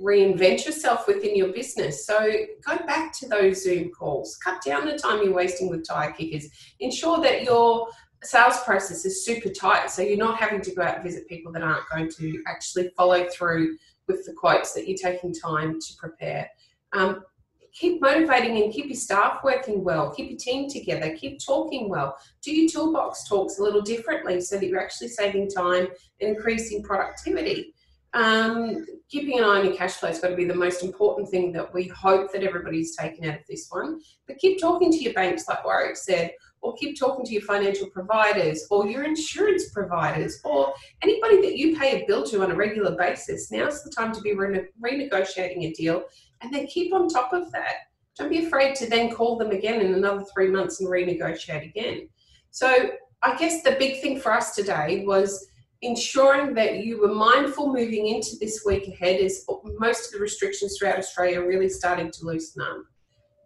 reinvent 0.00 0.64
yourself 0.64 1.06
within 1.06 1.36
your 1.36 1.52
business. 1.52 2.06
So 2.06 2.30
go 2.66 2.76
back 2.86 3.12
to 3.18 3.28
those 3.28 3.64
Zoom 3.64 3.90
calls, 3.90 4.36
cut 4.36 4.62
down 4.62 4.86
the 4.86 4.98
time 4.98 5.22
you're 5.22 5.32
wasting 5.32 5.68
with 5.68 5.86
tire 5.86 6.12
kickers, 6.12 6.48
ensure 6.80 7.20
that 7.22 7.42
your 7.42 7.88
sales 8.24 8.62
process 8.62 9.04
is 9.04 9.24
super 9.24 9.48
tight 9.48 9.90
so 9.90 10.00
you're 10.00 10.16
not 10.16 10.38
having 10.38 10.60
to 10.62 10.74
go 10.74 10.82
out 10.82 10.96
and 10.96 11.04
visit 11.04 11.28
people 11.28 11.52
that 11.52 11.62
aren't 11.62 11.88
going 11.90 12.08
to 12.08 12.42
actually 12.46 12.88
follow 12.96 13.26
through 13.30 13.76
with 14.06 14.24
the 14.24 14.32
quotes 14.32 14.72
that 14.72 14.88
you're 14.88 14.98
taking 14.98 15.34
time 15.34 15.78
to 15.80 15.94
prepare. 15.98 16.48
Um, 16.92 17.24
keep 17.72 18.00
motivating 18.00 18.62
and 18.62 18.72
keep 18.72 18.86
your 18.86 18.96
staff 18.96 19.40
working 19.42 19.82
well, 19.82 20.12
keep 20.12 20.30
your 20.30 20.38
team 20.38 20.68
together, 20.68 21.16
keep 21.16 21.38
talking 21.44 21.88
well. 21.88 22.16
Do 22.42 22.54
your 22.54 22.68
toolbox 22.68 23.28
talks 23.28 23.58
a 23.58 23.62
little 23.62 23.82
differently 23.82 24.40
so 24.40 24.58
that 24.58 24.66
you're 24.66 24.82
actually 24.82 25.08
saving 25.08 25.50
time 25.50 25.88
and 26.20 26.36
increasing 26.36 26.82
productivity. 26.82 27.74
Um, 28.14 28.84
keeping 29.08 29.38
an 29.38 29.44
eye 29.44 29.60
on 29.60 29.64
your 29.64 29.74
cash 29.74 29.94
flow 29.94 30.10
has 30.10 30.20
got 30.20 30.28
to 30.28 30.36
be 30.36 30.44
the 30.44 30.54
most 30.54 30.82
important 30.82 31.30
thing 31.30 31.50
that 31.52 31.72
we 31.72 31.84
hope 31.88 32.30
that 32.32 32.42
everybody's 32.42 32.94
taken 32.94 33.24
out 33.24 33.38
of 33.38 33.46
this 33.48 33.68
one. 33.70 34.00
But 34.26 34.36
keep 34.36 34.60
talking 34.60 34.92
to 34.92 34.98
your 34.98 35.14
banks, 35.14 35.48
like 35.48 35.64
Warwick 35.64 35.96
said, 35.96 36.32
or 36.60 36.74
keep 36.74 36.98
talking 36.98 37.24
to 37.24 37.32
your 37.32 37.42
financial 37.42 37.88
providers 37.88 38.66
or 38.70 38.86
your 38.86 39.04
insurance 39.04 39.70
providers 39.70 40.40
or 40.44 40.74
anybody 41.02 41.40
that 41.40 41.56
you 41.56 41.76
pay 41.76 42.02
a 42.02 42.06
bill 42.06 42.22
to 42.24 42.42
on 42.42 42.52
a 42.52 42.54
regular 42.54 42.96
basis. 42.96 43.50
Now's 43.50 43.82
the 43.82 43.90
time 43.90 44.12
to 44.12 44.20
be 44.20 44.34
rene- 44.34 44.68
renegotiating 44.80 45.64
a 45.64 45.72
deal 45.72 46.04
and 46.42 46.52
then 46.52 46.66
keep 46.66 46.92
on 46.92 47.08
top 47.08 47.32
of 47.32 47.50
that. 47.52 47.74
Don't 48.16 48.30
be 48.30 48.44
afraid 48.44 48.74
to 48.76 48.88
then 48.88 49.14
call 49.14 49.36
them 49.36 49.50
again 49.50 49.80
in 49.80 49.94
another 49.94 50.24
three 50.34 50.48
months 50.48 50.80
and 50.80 50.88
renegotiate 50.88 51.64
again. 51.64 52.08
So, 52.50 52.90
I 53.22 53.36
guess 53.36 53.62
the 53.62 53.76
big 53.78 54.02
thing 54.02 54.18
for 54.18 54.32
us 54.32 54.54
today 54.54 55.04
was 55.06 55.46
ensuring 55.80 56.54
that 56.54 56.78
you 56.78 57.00
were 57.00 57.14
mindful 57.14 57.72
moving 57.72 58.08
into 58.08 58.36
this 58.40 58.62
week 58.66 58.88
ahead 58.88 59.20
as 59.20 59.46
most 59.78 60.06
of 60.06 60.12
the 60.12 60.18
restrictions 60.18 60.76
throughout 60.76 60.98
Australia 60.98 61.40
are 61.40 61.46
really 61.46 61.68
starting 61.68 62.10
to 62.10 62.24
loosen 62.24 62.62
up 62.62 62.82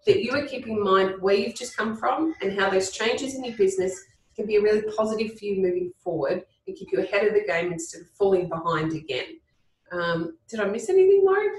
that 0.06 0.22
you 0.22 0.32
are 0.32 0.46
keeping 0.46 0.76
in 0.76 0.82
mind 0.82 1.20
where 1.20 1.34
you've 1.34 1.54
just 1.54 1.76
come 1.76 1.96
from 1.96 2.34
and 2.40 2.58
how 2.58 2.70
those 2.70 2.90
changes 2.90 3.34
in 3.34 3.44
your 3.44 3.56
business 3.56 4.00
can 4.36 4.46
be 4.46 4.56
a 4.56 4.62
really 4.62 4.82
positive 4.96 5.36
for 5.36 5.44
you 5.44 5.60
moving 5.60 5.92
forward 5.98 6.44
and 6.66 6.76
keep 6.76 6.88
you 6.92 7.00
ahead 7.00 7.26
of 7.26 7.34
the 7.34 7.44
game 7.44 7.72
instead 7.72 8.02
of 8.02 8.08
falling 8.10 8.48
behind 8.48 8.92
again. 8.92 9.38
Um, 9.92 10.38
did 10.48 10.60
I 10.60 10.66
miss 10.66 10.88
anything, 10.88 11.22
Lauren? 11.24 11.52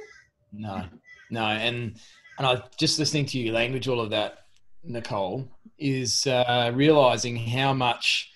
No, 0.53 0.85
no, 1.29 1.45
and 1.45 1.99
and 2.37 2.47
I 2.47 2.61
just 2.77 2.99
listening 2.99 3.25
to 3.27 3.39
your 3.39 3.53
language, 3.53 3.87
all 3.87 3.99
of 3.99 4.09
that, 4.11 4.39
Nicole, 4.83 5.47
is 5.77 6.27
uh, 6.27 6.71
realizing 6.73 7.35
how 7.35 7.73
much 7.73 8.31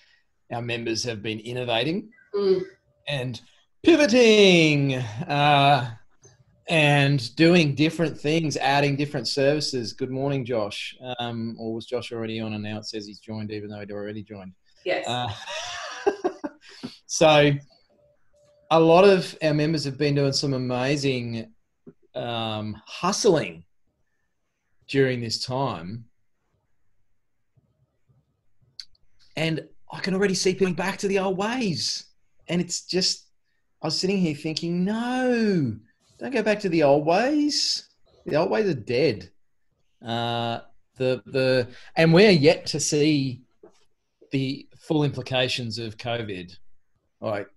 our 0.52 0.62
members 0.62 1.04
have 1.04 1.22
been 1.22 1.40
innovating 1.40 2.10
mm. 2.34 2.62
and 3.08 3.40
pivoting. 3.82 4.94
Uh, 4.96 5.92
and 6.68 7.34
doing 7.36 7.74
different 7.74 8.18
things, 8.18 8.56
adding 8.56 8.96
different 8.96 9.28
services. 9.28 9.92
Good 9.92 10.10
morning, 10.10 10.44
Josh. 10.44 10.96
Um, 11.18 11.56
or 11.58 11.74
was 11.74 11.86
Josh 11.86 12.12
already 12.12 12.40
on? 12.40 12.54
And 12.54 12.62
now 12.62 12.78
it 12.78 12.86
says 12.86 13.06
he's 13.06 13.18
joined, 13.18 13.50
even 13.50 13.68
though 13.68 13.80
he'd 13.80 13.90
already 13.90 14.22
joined. 14.22 14.52
Yes. 14.84 15.06
Uh, 15.06 15.30
so, 17.06 17.50
a 18.70 18.80
lot 18.80 19.04
of 19.04 19.36
our 19.42 19.52
members 19.52 19.84
have 19.84 19.98
been 19.98 20.14
doing 20.14 20.32
some 20.32 20.54
amazing 20.54 21.51
um, 22.14 22.80
hustling 22.86 23.64
during 24.88 25.20
this 25.20 25.44
time, 25.44 26.04
and 29.36 29.66
I 29.90 30.00
can 30.00 30.14
already 30.14 30.34
see 30.34 30.54
people 30.54 30.74
back 30.74 30.98
to 30.98 31.08
the 31.08 31.18
old 31.18 31.36
ways. 31.36 32.06
And 32.48 32.60
it's 32.60 32.84
just, 32.86 33.26
I 33.80 33.86
was 33.86 33.98
sitting 33.98 34.18
here 34.18 34.34
thinking, 34.34 34.84
no 34.84 35.78
don't 36.22 36.32
go 36.32 36.42
back 36.42 36.60
to 36.60 36.68
the 36.68 36.84
old 36.84 37.04
ways. 37.04 37.88
The 38.26 38.36
old 38.36 38.50
ways 38.50 38.66
are 38.66 38.74
dead. 38.74 39.30
Uh, 40.00 40.60
the 40.96 41.20
the 41.26 41.68
and 41.96 42.14
we're 42.14 42.30
yet 42.30 42.64
to 42.66 42.78
see 42.78 43.42
the 44.30 44.68
full 44.78 45.02
implications 45.02 45.80
of 45.80 45.96
COVID. 45.96 46.56
Like 47.20 47.48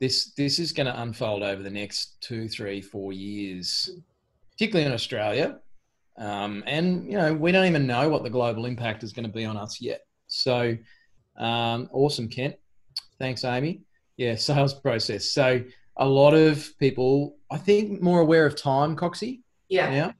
this 0.00 0.32
this 0.32 0.58
is 0.58 0.72
going 0.72 0.86
to 0.86 1.02
unfold 1.02 1.42
over 1.42 1.62
the 1.62 1.70
next 1.70 2.20
two, 2.20 2.48
three, 2.48 2.80
four 2.80 3.12
years, 3.12 3.90
particularly 4.50 4.86
in 4.86 4.92
Australia. 4.92 5.58
Um, 6.18 6.64
and 6.66 7.06
you 7.06 7.16
know 7.16 7.32
we 7.32 7.52
don't 7.52 7.66
even 7.66 7.86
know 7.86 8.08
what 8.08 8.24
the 8.24 8.30
global 8.30 8.66
impact 8.66 9.04
is 9.04 9.12
going 9.12 9.26
to 9.26 9.32
be 9.32 9.44
on 9.44 9.56
us 9.56 9.80
yet. 9.80 10.02
So 10.26 10.76
um, 11.36 11.88
awesome, 11.92 12.28
Kent. 12.28 12.56
Thanks, 13.18 13.44
Amy. 13.44 13.82
Yeah, 14.16 14.34
sales 14.36 14.74
process. 14.74 15.30
So 15.30 15.62
a 15.96 16.06
lot 16.06 16.34
of 16.34 16.72
people, 16.78 17.36
I 17.50 17.58
think, 17.58 18.00
more 18.00 18.20
aware 18.20 18.46
of 18.46 18.56
time, 18.56 18.96
Coxie. 18.96 19.40
Yeah. 19.68 19.90
Now, 19.90 20.14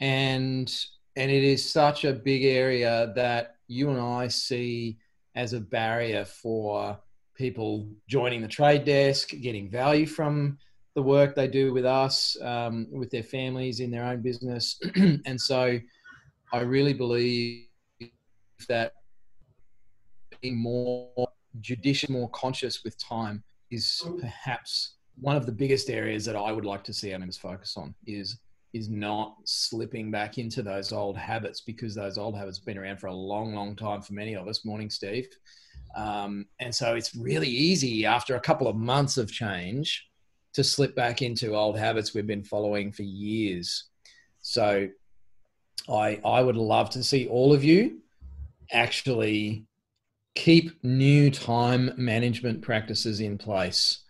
and 0.00 0.86
and 1.16 1.30
it 1.30 1.44
is 1.44 1.68
such 1.68 2.04
a 2.04 2.12
big 2.12 2.44
area 2.44 3.12
that 3.16 3.56
you 3.68 3.90
and 3.90 4.00
I 4.00 4.28
see 4.28 4.98
as 5.34 5.52
a 5.52 5.60
barrier 5.60 6.24
for 6.24 6.98
people 7.34 7.86
joining 8.08 8.40
the 8.40 8.48
trade 8.48 8.84
desk, 8.84 9.30
getting 9.40 9.70
value 9.70 10.06
from 10.06 10.58
the 10.94 11.02
work 11.02 11.34
they 11.34 11.48
do 11.48 11.72
with 11.72 11.84
us, 11.84 12.36
um, 12.42 12.86
with 12.90 13.10
their 13.10 13.22
families 13.22 13.80
in 13.80 13.90
their 13.90 14.04
own 14.04 14.22
business, 14.22 14.80
and 14.96 15.40
so 15.40 15.78
I 16.52 16.60
really 16.60 16.94
believe 16.94 17.66
that 18.68 18.92
being 20.40 20.56
more 20.56 21.28
judicious, 21.60 22.08
more 22.08 22.30
conscious 22.30 22.84
with 22.84 22.96
time 22.98 23.42
is 23.70 24.02
perhaps 24.20 24.94
one 25.20 25.36
of 25.36 25.46
the 25.46 25.52
biggest 25.52 25.90
areas 25.90 26.24
that 26.24 26.36
I 26.36 26.52
would 26.52 26.64
like 26.64 26.84
to 26.84 26.92
see 26.92 27.12
our 27.12 27.18
members 27.18 27.38
focus 27.38 27.76
on 27.76 27.94
is 28.06 28.38
is 28.72 28.88
not 28.88 29.36
slipping 29.44 30.10
back 30.10 30.36
into 30.36 30.60
those 30.60 30.92
old 30.92 31.16
habits 31.16 31.60
because 31.60 31.94
those 31.94 32.18
old 32.18 32.36
habits 32.36 32.58
have 32.58 32.66
been 32.66 32.76
around 32.76 32.98
for 32.98 33.06
a 33.06 33.14
long, 33.14 33.54
long 33.54 33.76
time 33.76 34.02
for 34.02 34.14
many 34.14 34.34
of 34.34 34.48
us. 34.48 34.64
Morning, 34.64 34.90
Steve. 34.90 35.28
Um, 35.96 36.46
and 36.60 36.74
so 36.74 36.94
it's 36.94 37.14
really 37.14 37.48
easy 37.48 38.04
after 38.04 38.34
a 38.34 38.40
couple 38.40 38.68
of 38.68 38.76
months 38.76 39.16
of 39.16 39.30
change 39.30 40.08
to 40.54 40.64
slip 40.64 40.94
back 40.94 41.22
into 41.22 41.54
old 41.54 41.78
habits 41.78 42.14
we've 42.14 42.26
been 42.26 42.44
following 42.44 42.92
for 42.92 43.02
years. 43.02 43.84
So 44.40 44.88
I 45.88 46.20
I 46.24 46.42
would 46.42 46.56
love 46.56 46.90
to 46.90 47.04
see 47.04 47.26
all 47.28 47.52
of 47.52 47.64
you 47.64 47.98
actually 48.72 49.66
keep 50.34 50.82
new 50.82 51.30
time 51.30 51.92
management 51.96 52.62
practices 52.62 53.20
in 53.20 53.38
place 53.38 54.04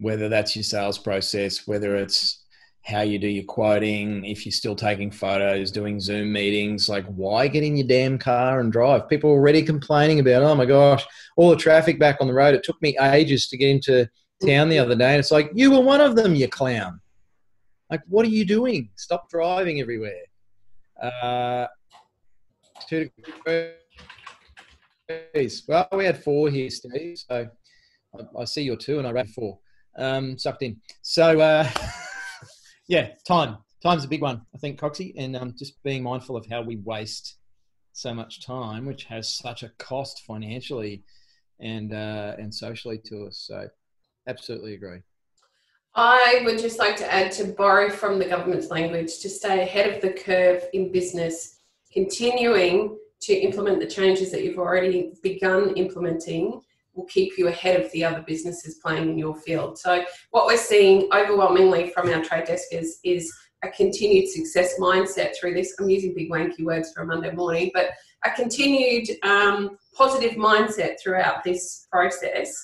whether 0.00 0.28
that's 0.28 0.56
your 0.56 0.62
sales 0.62 0.98
process, 0.98 1.66
whether 1.66 1.94
it's 1.94 2.39
how 2.82 3.02
you 3.02 3.18
do 3.18 3.28
your 3.28 3.44
quoting, 3.44 4.24
if 4.24 4.46
you're 4.46 4.52
still 4.52 4.74
taking 4.74 5.10
photos, 5.10 5.70
doing 5.70 6.00
Zoom 6.00 6.32
meetings, 6.32 6.88
like 6.88 7.04
why 7.06 7.46
get 7.46 7.62
in 7.62 7.76
your 7.76 7.86
damn 7.86 8.18
car 8.18 8.60
and 8.60 8.72
drive? 8.72 9.08
People 9.08 9.30
are 9.30 9.34
already 9.34 9.62
complaining 9.62 10.20
about, 10.20 10.42
oh 10.42 10.54
my 10.54 10.64
gosh, 10.64 11.04
all 11.36 11.50
the 11.50 11.56
traffic 11.56 11.98
back 11.98 12.16
on 12.20 12.26
the 12.26 12.32
road. 12.32 12.54
It 12.54 12.64
took 12.64 12.80
me 12.80 12.96
ages 12.98 13.48
to 13.48 13.56
get 13.56 13.68
into 13.68 14.08
town 14.44 14.68
the 14.68 14.78
other 14.78 14.96
day. 14.96 15.10
And 15.10 15.20
it's 15.20 15.30
like, 15.30 15.50
you 15.54 15.70
were 15.70 15.80
one 15.80 16.00
of 16.00 16.16
them, 16.16 16.34
you 16.34 16.48
clown. 16.48 17.00
Like, 17.90 18.02
what 18.08 18.24
are 18.24 18.30
you 18.30 18.44
doing? 18.44 18.88
Stop 18.96 19.28
driving 19.28 19.80
everywhere. 19.80 20.22
Uh, 21.00 21.66
two 22.88 23.10
degrees. 23.46 23.74
Well, 25.68 25.88
we 25.92 26.04
had 26.04 26.22
four 26.22 26.50
here, 26.50 26.70
Steve. 26.70 27.18
So 27.18 27.48
I, 28.18 28.40
I 28.40 28.44
see 28.44 28.62
your 28.62 28.76
two 28.76 28.98
and 28.98 29.06
I 29.06 29.10
ran 29.10 29.26
four 29.26 29.58
um, 29.96 30.38
sucked 30.38 30.62
in. 30.62 30.80
So 31.02 31.40
uh, 31.40 31.68
yeah, 32.90 33.10
time. 33.24 33.58
Time's 33.84 34.04
a 34.04 34.08
big 34.08 34.20
one, 34.20 34.42
I 34.52 34.58
think, 34.58 34.80
Coxie, 34.80 35.14
and 35.16 35.36
um, 35.36 35.54
just 35.56 35.80
being 35.84 36.02
mindful 36.02 36.36
of 36.36 36.44
how 36.46 36.60
we 36.60 36.76
waste 36.78 37.36
so 37.92 38.12
much 38.12 38.44
time, 38.44 38.84
which 38.84 39.04
has 39.04 39.32
such 39.32 39.62
a 39.62 39.70
cost 39.78 40.24
financially 40.26 41.04
and 41.60 41.94
uh, 41.94 42.34
and 42.36 42.52
socially 42.52 42.98
to 43.06 43.26
us. 43.26 43.44
So, 43.46 43.68
absolutely 44.26 44.74
agree. 44.74 44.98
I 45.94 46.42
would 46.44 46.58
just 46.58 46.80
like 46.80 46.96
to 46.96 47.12
add 47.12 47.30
to 47.32 47.44
borrow 47.44 47.90
from 47.90 48.18
the 48.18 48.24
government's 48.24 48.70
language 48.70 49.20
to 49.20 49.28
stay 49.28 49.62
ahead 49.62 49.94
of 49.94 50.02
the 50.02 50.12
curve 50.12 50.64
in 50.72 50.90
business, 50.90 51.58
continuing 51.92 52.98
to 53.22 53.32
implement 53.32 53.78
the 53.78 53.86
changes 53.86 54.32
that 54.32 54.42
you've 54.42 54.58
already 54.58 55.12
begun 55.22 55.74
implementing 55.76 56.60
will 57.00 57.06
keep 57.06 57.38
you 57.38 57.48
ahead 57.48 57.80
of 57.80 57.90
the 57.92 58.04
other 58.04 58.22
businesses 58.26 58.78
playing 58.82 59.08
in 59.08 59.18
your 59.18 59.34
field. 59.34 59.78
So 59.78 60.04
what 60.30 60.46
we're 60.46 60.58
seeing 60.58 61.08
overwhelmingly 61.12 61.90
from 61.90 62.10
our 62.10 62.22
trade 62.22 62.44
desk 62.44 62.68
is, 62.72 62.98
is 63.04 63.32
a 63.62 63.68
continued 63.70 64.28
success 64.28 64.78
mindset 64.78 65.34
through 65.38 65.54
this. 65.54 65.74
I'm 65.78 65.88
using 65.88 66.14
big 66.14 66.30
wanky 66.30 66.64
words 66.64 66.92
for 66.92 67.02
a 67.02 67.06
Monday 67.06 67.32
morning, 67.32 67.70
but 67.72 67.90
a 68.24 68.30
continued 68.30 69.08
um, 69.22 69.78
positive 69.94 70.32
mindset 70.32 70.96
throughout 71.02 71.42
this 71.42 71.86
process. 71.90 72.54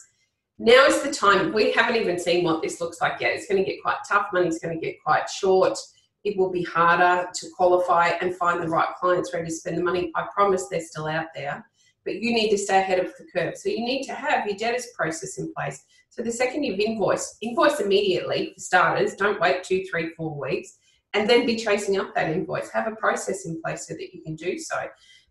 Now 0.59 0.87
is 0.87 1.03
the 1.03 1.11
time. 1.11 1.53
We 1.53 1.73
haven't 1.73 1.97
even 1.97 2.19
seen 2.19 2.45
what 2.45 2.63
this 2.63 2.81
looks 2.81 3.01
like 3.01 3.21
yet. 3.21 3.33
It's 3.33 3.47
going 3.47 3.63
to 3.63 3.71
get 3.71 3.83
quite 3.83 3.99
tough. 4.09 4.29
Money's 4.33 4.59
going 4.59 4.79
to 4.79 4.85
get 4.85 4.97
quite 5.03 5.29
short. 5.29 5.79
It 6.25 6.37
will 6.37 6.51
be 6.51 6.65
harder 6.65 7.29
to 7.33 7.47
qualify 7.57 8.09
and 8.21 8.35
find 8.35 8.63
the 8.63 8.69
right 8.69 8.89
clients 8.99 9.33
ready 9.33 9.47
to 9.47 9.55
spend 9.55 9.79
the 9.79 9.83
money. 9.83 10.11
I 10.15 10.27
promise 10.35 10.67
they're 10.69 10.81
still 10.81 11.07
out 11.07 11.27
there 11.35 11.65
but 12.07 12.23
you 12.23 12.33
need 12.33 12.49
to 12.51 12.57
stay 12.57 12.79
ahead 12.79 12.99
of 12.99 13.13
the 13.19 13.27
curve. 13.35 13.57
So 13.57 13.69
you 13.69 13.85
need 13.85 14.05
to 14.05 14.15
have 14.15 14.47
your 14.47 14.57
debtors 14.57 14.87
process 14.97 15.37
in 15.37 15.53
place. 15.53 15.85
So 16.09 16.23
the 16.23 16.33
second 16.33 16.63
you've 16.63 16.81
invoiced, 16.81 17.37
invoice 17.43 17.81
immediately 17.81 18.53
for 18.55 18.61
starters. 18.61 19.15
Don't 19.17 19.41
wait 19.41 19.63
two, 19.65 19.85
three, 19.91 20.15
four 20.17 20.41
weeks, 20.41 20.79
and 21.13 21.29
then 21.29 21.45
be 21.45 21.57
chasing 21.57 21.99
up 21.99 22.15
that 22.15 22.31
invoice. 22.31 22.71
Have 22.71 22.87
a 22.87 22.97
process 22.97 23.45
in 23.45 23.61
place 23.61 23.87
so 23.87 23.95
that 23.95 24.15
you 24.15 24.23
can 24.23 24.37
do 24.37 24.59
so. 24.59 24.77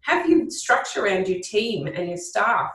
Have 0.01 0.29
your 0.29 0.47
structure 0.51 1.05
around 1.05 1.27
your 1.27 1.39
team 1.41 1.87
and 1.87 2.07
your 2.09 2.17
staff 2.17 2.71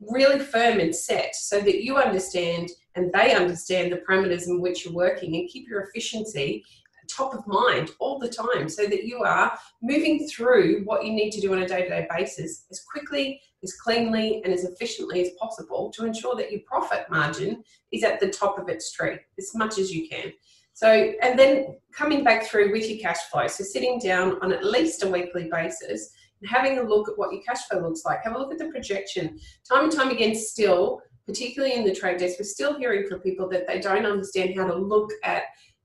really 0.00 0.38
firm 0.38 0.80
and 0.80 0.94
set 0.94 1.34
so 1.34 1.60
that 1.60 1.82
you 1.82 1.96
understand 1.96 2.68
and 2.96 3.12
they 3.12 3.34
understand 3.34 3.92
the 3.92 4.02
parameters 4.08 4.46
in 4.46 4.60
which 4.60 4.84
you're 4.84 4.94
working 4.94 5.36
and 5.36 5.48
keep 5.48 5.68
your 5.68 5.82
efficiency 5.82 6.64
top 7.08 7.34
of 7.34 7.46
mind 7.46 7.90
all 7.98 8.18
the 8.18 8.28
time 8.28 8.68
so 8.68 8.86
that 8.86 9.04
you 9.04 9.22
are 9.22 9.56
moving 9.82 10.28
through 10.28 10.82
what 10.84 11.04
you 11.04 11.12
need 11.12 11.30
to 11.30 11.40
do 11.40 11.52
on 11.52 11.62
a 11.62 11.68
day 11.68 11.82
to 11.82 11.88
day 11.88 12.06
basis 12.10 12.66
as 12.70 12.82
quickly, 12.90 13.40
as 13.62 13.74
cleanly, 13.74 14.42
and 14.44 14.52
as 14.52 14.64
efficiently 14.64 15.22
as 15.22 15.30
possible 15.40 15.90
to 15.96 16.04
ensure 16.04 16.34
that 16.36 16.50
your 16.50 16.60
profit 16.66 17.06
margin 17.10 17.62
is 17.92 18.04
at 18.04 18.20
the 18.20 18.28
top 18.28 18.58
of 18.58 18.68
its 18.68 18.92
tree 18.92 19.18
as 19.38 19.54
much 19.54 19.78
as 19.78 19.92
you 19.92 20.08
can. 20.08 20.32
So, 20.74 21.12
and 21.22 21.38
then 21.38 21.76
coming 21.92 22.24
back 22.24 22.44
through 22.44 22.72
with 22.72 22.90
your 22.90 22.98
cash 22.98 23.20
flow. 23.30 23.46
So, 23.46 23.62
sitting 23.62 24.00
down 24.00 24.38
on 24.42 24.52
at 24.52 24.64
least 24.64 25.04
a 25.04 25.08
weekly 25.08 25.48
basis 25.50 26.10
and 26.40 26.50
having 26.50 26.78
a 26.78 26.82
look 26.82 27.08
at 27.08 27.16
what 27.16 27.32
your 27.32 27.42
cash 27.42 27.62
flow 27.68 27.80
looks 27.80 28.02
like. 28.04 28.24
Have 28.24 28.34
a 28.34 28.38
look 28.38 28.52
at 28.52 28.58
the 28.58 28.70
projection. 28.70 29.38
Time 29.68 29.84
and 29.84 29.92
time 29.92 30.10
again, 30.10 30.34
still, 30.34 31.00
particularly 31.26 31.76
in 31.76 31.84
the 31.84 31.94
trade 31.94 32.18
desk, 32.18 32.38
we're 32.38 32.44
still 32.44 32.76
hearing 32.76 33.06
from 33.08 33.20
people 33.20 33.48
that 33.50 33.66
they 33.66 33.80
don't 33.80 34.04
understand 34.04 34.54
how 34.56 34.66
to 34.66 34.74
look 34.74 35.10
at 35.22 35.44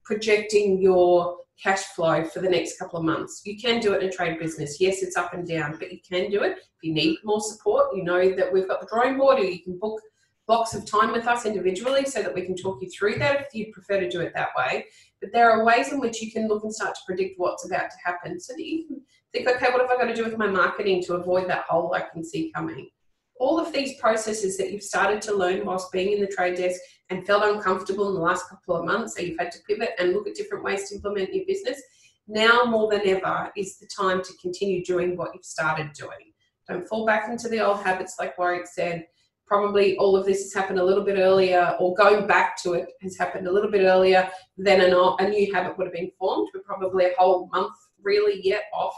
projecting 0.09 0.81
your 0.81 1.37
cash 1.61 1.83
flow 1.95 2.23
for 2.23 2.39
the 2.39 2.49
next 2.49 2.79
couple 2.79 2.97
of 2.97 3.05
months. 3.05 3.43
You 3.45 3.59
can 3.59 3.79
do 3.79 3.93
it 3.93 4.01
in 4.01 4.09
a 4.09 4.11
trade 4.11 4.39
business. 4.39 4.81
Yes, 4.81 5.03
it's 5.03 5.15
up 5.15 5.35
and 5.35 5.47
down, 5.47 5.77
but 5.77 5.91
you 5.91 5.99
can 6.01 6.31
do 6.31 6.41
it. 6.41 6.53
If 6.53 6.81
you 6.81 6.93
need 6.93 7.19
more 7.23 7.41
support, 7.41 7.95
you 7.95 8.03
know 8.03 8.35
that 8.35 8.51
we've 8.51 8.67
got 8.67 8.81
the 8.81 8.87
drawing 8.91 9.19
board 9.19 9.37
or 9.37 9.43
you 9.43 9.61
can 9.61 9.77
book 9.77 10.01
blocks 10.47 10.73
of 10.73 10.83
time 10.83 11.11
with 11.11 11.27
us 11.27 11.45
individually 11.45 12.05
so 12.05 12.23
that 12.23 12.33
we 12.33 12.41
can 12.41 12.55
talk 12.55 12.81
you 12.81 12.89
through 12.89 13.19
that 13.19 13.41
if 13.41 13.53
you 13.53 13.71
prefer 13.71 13.99
to 13.99 14.09
do 14.09 14.19
it 14.19 14.33
that 14.33 14.49
way. 14.57 14.87
But 15.21 15.29
there 15.31 15.51
are 15.51 15.63
ways 15.63 15.91
in 15.91 15.99
which 15.99 16.23
you 16.23 16.31
can 16.31 16.47
look 16.47 16.63
and 16.63 16.73
start 16.73 16.95
to 16.95 17.01
predict 17.05 17.35
what's 17.37 17.67
about 17.67 17.91
to 17.91 17.97
happen 18.03 18.39
so 18.39 18.53
that 18.53 18.65
you 18.65 18.87
can 18.87 18.99
think, 19.31 19.47
okay, 19.47 19.69
what 19.69 19.79
have 19.79 19.91
I 19.91 19.95
got 19.95 20.07
to 20.07 20.15
do 20.15 20.23
with 20.23 20.39
my 20.39 20.47
marketing 20.47 21.03
to 21.03 21.13
avoid 21.13 21.47
that 21.49 21.65
hole 21.65 21.93
I 21.93 22.01
can 22.11 22.25
see 22.25 22.51
coming? 22.55 22.89
All 23.39 23.59
of 23.59 23.71
these 23.71 23.99
processes 23.99 24.57
that 24.57 24.71
you've 24.71 24.81
started 24.81 25.21
to 25.23 25.35
learn 25.35 25.67
whilst 25.67 25.91
being 25.91 26.13
in 26.13 26.19
the 26.19 26.27
trade 26.27 26.57
desk 26.57 26.81
and 27.09 27.25
felt 27.25 27.43
uncomfortable 27.43 28.09
in 28.09 28.15
the 28.15 28.21
last 28.21 28.49
couple 28.49 28.75
of 28.75 28.85
months, 28.85 29.15
so 29.15 29.21
you've 29.21 29.39
had 29.39 29.51
to 29.51 29.59
pivot 29.67 29.91
and 29.99 30.13
look 30.13 30.27
at 30.27 30.35
different 30.35 30.63
ways 30.63 30.89
to 30.89 30.95
implement 30.95 31.33
your 31.33 31.45
business. 31.47 31.81
Now 32.27 32.63
more 32.65 32.89
than 32.91 33.07
ever 33.07 33.51
is 33.57 33.77
the 33.79 33.87
time 33.87 34.21
to 34.21 34.33
continue 34.41 34.83
doing 34.83 35.17
what 35.17 35.31
you've 35.33 35.45
started 35.45 35.93
doing. 35.93 36.33
Don't 36.67 36.87
fall 36.87 37.05
back 37.05 37.29
into 37.29 37.49
the 37.49 37.59
old 37.59 37.81
habits, 37.81 38.17
like 38.19 38.37
Warwick 38.37 38.67
said 38.67 39.05
probably 39.49 39.97
all 39.97 40.15
of 40.15 40.25
this 40.25 40.43
has 40.43 40.53
happened 40.53 40.79
a 40.79 40.83
little 40.83 41.03
bit 41.03 41.17
earlier, 41.17 41.75
or 41.79 41.95
going 41.95 42.27
back 42.27 42.55
to 42.61 42.73
it 42.73 42.89
has 43.01 43.17
happened 43.17 43.47
a 43.47 43.51
little 43.51 43.71
bit 43.71 43.81
earlier 43.81 44.29
than 44.57 44.79
a, 44.79 45.29
new 45.29 45.53
habit 45.53 45.75
would 45.77 45.87
have 45.87 45.93
been 45.93 46.11
formed. 46.19 46.47
We're 46.53 46.61
probably 46.61 47.05
a 47.05 47.13
whole 47.17 47.49
month 47.51 47.73
really 48.01 48.39
yet 48.43 48.65
off 48.71 48.93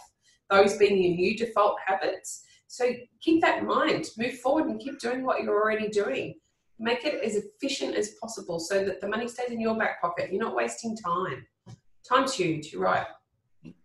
those 0.50 0.76
being 0.78 1.02
your 1.02 1.16
new 1.16 1.38
default 1.38 1.78
habits. 1.88 2.44
So 2.68 2.92
keep 3.22 3.42
that 3.42 3.60
in 3.60 3.66
mind. 3.66 4.10
Move 4.18 4.40
forward 4.40 4.66
and 4.66 4.80
keep 4.80 5.00
doing 5.00 5.24
what 5.26 5.42
you're 5.42 5.56
already 5.56 5.88
doing. 5.88 6.36
Make 6.84 7.06
it 7.06 7.24
as 7.24 7.36
efficient 7.36 7.96
as 7.96 8.16
possible 8.20 8.60
so 8.60 8.84
that 8.84 9.02
the 9.02 9.08
money 9.08 9.28
stays 9.28 9.52
in 9.52 9.62
your 9.62 9.78
back 9.78 10.02
pocket. 10.02 10.32
You're 10.32 10.44
not 10.44 10.56
wasting 10.56 10.98
time. 10.98 11.46
Time's 12.08 12.34
huge. 12.34 12.74
You're 12.74 12.82
right. 12.82 13.06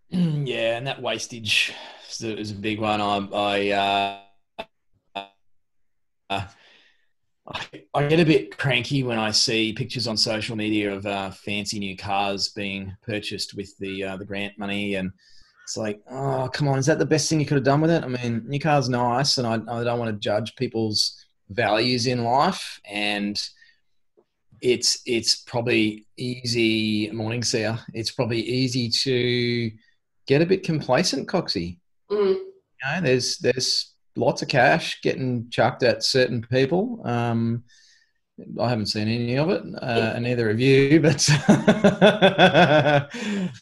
Yeah, 0.08 0.78
and 0.78 0.86
that 0.86 1.02
wastage 1.02 1.74
is 2.20 2.50
a 2.50 2.54
big 2.54 2.80
one. 2.80 3.00
I, 3.00 3.28
I 3.34 4.20
uh, 4.58 4.64
uh, 6.30 6.46
I, 7.94 8.06
get 8.06 8.20
a 8.20 8.24
bit 8.24 8.56
cranky 8.56 9.02
when 9.02 9.18
I 9.18 9.30
see 9.30 9.72
pictures 9.72 10.06
on 10.08 10.16
social 10.16 10.56
media 10.56 10.92
of 10.92 11.06
uh, 11.06 11.30
fancy 11.30 11.78
new 11.78 11.96
cars 11.96 12.48
being 12.50 12.96
purchased 13.02 13.54
with 13.54 13.76
the 13.78 14.02
uh, 14.02 14.16
the 14.16 14.24
grant 14.24 14.58
money, 14.58 14.94
and 14.94 15.10
it's 15.62 15.76
like, 15.76 16.00
oh, 16.10 16.48
come 16.52 16.68
on, 16.68 16.78
is 16.78 16.86
that 16.86 16.98
the 16.98 17.06
best 17.06 17.28
thing 17.28 17.40
you 17.40 17.46
could 17.46 17.56
have 17.56 17.64
done 17.64 17.80
with 17.80 17.90
it? 17.90 18.02
I 18.02 18.08
mean, 18.08 18.44
new 18.46 18.58
car's 18.58 18.88
nice, 18.88 19.38
and 19.38 19.46
I, 19.46 19.54
I 19.54 19.84
don't 19.84 19.98
want 19.98 20.14
to 20.14 20.20
judge 20.20 20.56
people's 20.56 21.25
values 21.48 22.06
in 22.06 22.24
life, 22.24 22.80
and 22.84 23.40
it's 24.60 25.00
it's 25.06 25.36
probably 25.36 26.06
easy 26.16 27.10
morning 27.10 27.42
seer. 27.42 27.78
It's 27.94 28.10
probably 28.10 28.40
easy 28.40 28.88
to 28.88 29.70
get 30.26 30.42
a 30.42 30.46
bit 30.46 30.62
complacent, 30.64 31.28
Coxie. 31.28 31.78
Mm. 32.10 32.34
You 32.34 32.44
know, 32.84 33.00
there's 33.02 33.38
there's 33.38 33.92
lots 34.16 34.42
of 34.42 34.48
cash 34.48 35.00
getting 35.02 35.48
chucked 35.50 35.82
at 35.82 36.04
certain 36.04 36.42
people. 36.42 37.00
Um, 37.04 37.64
I 38.60 38.68
haven't 38.68 38.86
seen 38.86 39.08
any 39.08 39.38
of 39.38 39.48
it, 39.48 39.62
uh, 39.80 40.12
and 40.14 40.24
neither 40.24 40.50
of 40.50 40.60
you. 40.60 41.00
But 41.06 41.28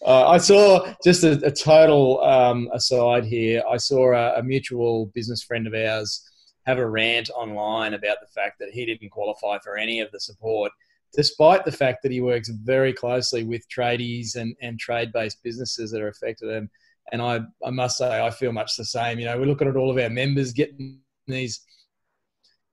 uh, 0.04 0.28
I 0.28 0.38
saw 0.38 0.92
just 1.04 1.22
a, 1.22 1.32
a 1.46 1.50
total 1.50 2.20
um, 2.22 2.68
aside 2.72 3.24
here. 3.24 3.62
I 3.70 3.76
saw 3.76 4.12
a, 4.12 4.40
a, 4.40 4.42
mutual 4.42 5.06
business 5.14 5.44
friend 5.44 5.68
of 5.68 5.74
ours 5.74 6.28
have 6.66 6.78
a 6.78 6.88
rant 6.88 7.30
online 7.30 7.94
about 7.94 8.18
the 8.20 8.26
fact 8.26 8.58
that 8.58 8.70
he 8.70 8.86
didn't 8.86 9.10
qualify 9.10 9.58
for 9.58 9.76
any 9.76 10.00
of 10.00 10.10
the 10.12 10.20
support, 10.20 10.72
despite 11.12 11.64
the 11.64 11.72
fact 11.72 12.02
that 12.02 12.12
he 12.12 12.20
works 12.20 12.48
very 12.48 12.92
closely 12.92 13.44
with 13.44 13.68
tradies 13.68 14.36
and, 14.36 14.56
and 14.60 14.78
trade-based 14.78 15.42
businesses 15.42 15.90
that 15.90 16.00
are 16.00 16.08
affected. 16.08 16.50
And 16.50 16.68
and 17.12 17.20
I, 17.20 17.40
I 17.64 17.70
must 17.70 17.98
say, 17.98 18.24
I 18.24 18.30
feel 18.30 18.52
much 18.52 18.76
the 18.76 18.84
same. 18.84 19.18
You 19.18 19.26
know, 19.26 19.38
we're 19.38 19.46
looking 19.46 19.68
at 19.68 19.76
all 19.76 19.90
of 19.90 19.98
our 19.98 20.08
members 20.08 20.52
getting 20.52 21.00
these 21.26 21.60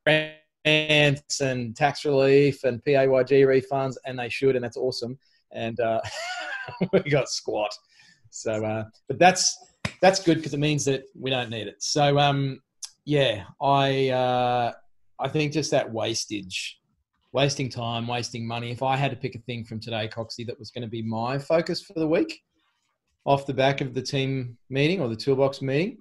grants 0.05 1.41
and 1.41 1.75
tax 1.75 2.05
relief 2.05 2.63
and 2.63 2.83
PAYG 2.83 3.45
refunds, 3.45 3.95
and 4.05 4.17
they 4.17 4.29
should, 4.29 4.55
and 4.55 4.63
that's 4.63 4.77
awesome. 4.77 5.17
And 5.51 5.79
uh, 5.79 6.01
we 6.93 7.01
got 7.01 7.29
squat. 7.29 7.73
So, 8.29 8.63
uh, 8.63 8.85
but 9.07 9.19
that's 9.19 9.57
that's 10.01 10.23
good 10.23 10.37
because 10.37 10.53
it 10.53 10.59
means 10.59 10.85
that 10.85 11.03
we 11.13 11.29
don't 11.29 11.49
need 11.49 11.67
it. 11.67 11.83
So, 11.83 12.17
um, 12.17 12.59
yeah, 13.05 13.43
I 13.61 14.09
uh, 14.09 14.71
I 15.19 15.27
think 15.27 15.53
just 15.53 15.71
that 15.71 15.91
wastage, 15.91 16.79
wasting 17.31 17.69
time, 17.69 18.07
wasting 18.07 18.47
money. 18.47 18.71
If 18.71 18.83
I 18.83 18.95
had 18.95 19.11
to 19.11 19.17
pick 19.17 19.35
a 19.35 19.39
thing 19.39 19.65
from 19.65 19.79
today, 19.79 20.07
Coxie, 20.07 20.45
that 20.47 20.59
was 20.59 20.71
going 20.71 20.83
to 20.83 20.89
be 20.89 21.01
my 21.01 21.37
focus 21.37 21.81
for 21.81 21.93
the 21.93 22.07
week, 22.07 22.41
off 23.25 23.45
the 23.45 23.53
back 23.53 23.81
of 23.81 23.93
the 23.93 24.01
team 24.01 24.57
meeting 24.69 25.01
or 25.01 25.09
the 25.09 25.15
toolbox 25.15 25.61
meeting, 25.61 25.97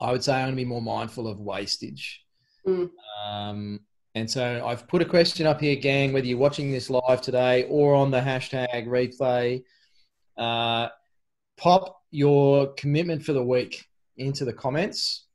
I 0.00 0.12
would 0.12 0.22
say 0.22 0.34
I'm 0.34 0.46
going 0.46 0.52
to 0.52 0.56
be 0.56 0.64
more 0.64 0.82
mindful 0.82 1.26
of 1.26 1.40
wastage. 1.40 2.22
Mm. 2.66 2.90
Um, 3.24 3.80
and 4.14 4.30
so 4.30 4.64
I've 4.66 4.86
put 4.88 5.02
a 5.02 5.04
question 5.04 5.46
up 5.46 5.60
here, 5.60 5.76
gang, 5.76 6.12
whether 6.12 6.26
you're 6.26 6.38
watching 6.38 6.72
this 6.72 6.90
live 6.90 7.20
today 7.20 7.64
or 7.64 7.94
on 7.94 8.10
the 8.10 8.20
hashtag 8.20 8.86
replay, 8.86 9.62
uh, 10.36 10.88
pop 11.56 12.00
your 12.10 12.72
commitment 12.74 13.22
for 13.22 13.32
the 13.32 13.42
week 13.42 13.84
into 14.16 14.44
the 14.44 14.52
comments. 14.52 15.26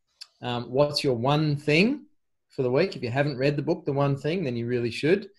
Um, 0.44 0.66
what's 0.66 1.04
your 1.04 1.16
one 1.16 1.56
thing 1.56 2.06
for 2.50 2.64
the 2.64 2.70
week? 2.70 2.96
If 2.96 3.02
you 3.02 3.10
haven't 3.10 3.38
read 3.38 3.56
the 3.56 3.62
book, 3.64 3.86
The 3.86 3.94
One 3.94 4.18
Thing, 4.18 4.44
then 4.44 4.56
you 4.56 4.68
really 4.68 4.92
should. 4.92 5.30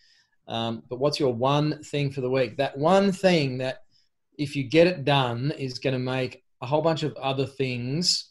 Um, 0.48 0.82
but 0.88 0.98
what's 0.98 1.20
your 1.20 1.32
one 1.32 1.82
thing 1.82 2.10
for 2.10 2.22
the 2.22 2.30
week? 2.30 2.56
That 2.56 2.76
one 2.76 3.12
thing 3.12 3.58
that 3.58 3.82
if 4.38 4.56
you 4.56 4.64
get 4.64 4.86
it 4.86 5.04
done, 5.04 5.52
is 5.58 5.78
going 5.78 5.92
to 5.92 5.98
make 5.98 6.42
a 6.62 6.66
whole 6.66 6.82
bunch 6.82 7.02
of 7.02 7.14
other 7.16 7.46
things 7.46 8.30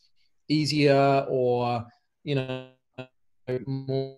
easier 0.49 1.25
or, 1.29 1.85
you 2.23 2.35
know, 2.35 2.67
more, 3.65 4.17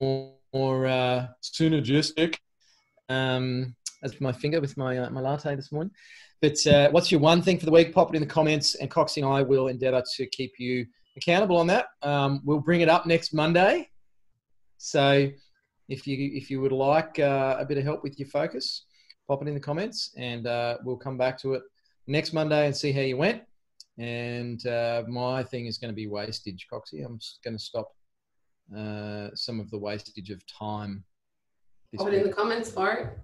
more, 0.00 0.34
more 0.54 0.86
uh, 0.86 1.26
synergistic. 1.42 2.36
Um, 3.08 3.74
as 4.02 4.20
my 4.20 4.32
finger 4.32 4.60
with 4.60 4.76
my, 4.76 4.98
uh, 4.98 5.10
my 5.10 5.20
latte 5.20 5.54
this 5.54 5.70
morning. 5.70 5.92
But 6.40 6.66
uh, 6.66 6.90
what's 6.90 7.12
your 7.12 7.20
one 7.20 7.42
thing 7.42 7.58
for 7.58 7.66
the 7.66 7.72
week? 7.72 7.92
Pop 7.92 8.12
it 8.12 8.16
in 8.16 8.22
the 8.22 8.26
comments, 8.28 8.74
and 8.74 8.90
Coxie 8.90 9.18
and 9.18 9.26
I 9.26 9.42
will 9.42 9.68
endeavour 9.68 10.02
to 10.16 10.26
keep 10.26 10.54
you 10.58 10.86
accountable 11.16 11.56
on 11.56 11.66
that. 11.68 11.86
Um, 12.02 12.40
we'll 12.44 12.60
bring 12.60 12.80
it 12.80 12.88
up 12.88 13.06
next 13.06 13.32
Monday. 13.32 13.88
So 14.78 15.28
if 15.88 16.06
you 16.06 16.30
if 16.34 16.50
you 16.50 16.60
would 16.60 16.72
like 16.72 17.18
uh, 17.18 17.56
a 17.58 17.64
bit 17.64 17.78
of 17.78 17.84
help 17.84 18.02
with 18.02 18.18
your 18.18 18.28
focus, 18.28 18.84
pop 19.28 19.42
it 19.42 19.48
in 19.48 19.54
the 19.54 19.60
comments, 19.60 20.12
and 20.16 20.46
uh, 20.46 20.78
we'll 20.84 20.96
come 20.96 21.18
back 21.18 21.38
to 21.40 21.54
it 21.54 21.62
next 22.06 22.32
Monday 22.32 22.66
and 22.66 22.76
see 22.76 22.92
how 22.92 23.02
you 23.02 23.16
went. 23.16 23.42
And 23.98 24.66
uh, 24.66 25.04
my 25.06 25.42
thing 25.42 25.66
is 25.66 25.78
going 25.78 25.90
to 25.90 25.94
be 25.94 26.06
wastage, 26.06 26.66
Coxie. 26.72 27.04
I'm 27.04 27.18
just 27.18 27.40
going 27.44 27.56
to 27.56 27.62
stop 27.62 27.92
uh, 28.76 29.28
some 29.34 29.60
of 29.60 29.70
the 29.70 29.78
wastage 29.78 30.30
of 30.30 30.44
time. 30.46 31.04
Pop 31.96 32.08
it 32.08 32.14
in 32.14 32.22
the 32.24 32.32
comments, 32.32 32.74
Mark. 32.74 33.21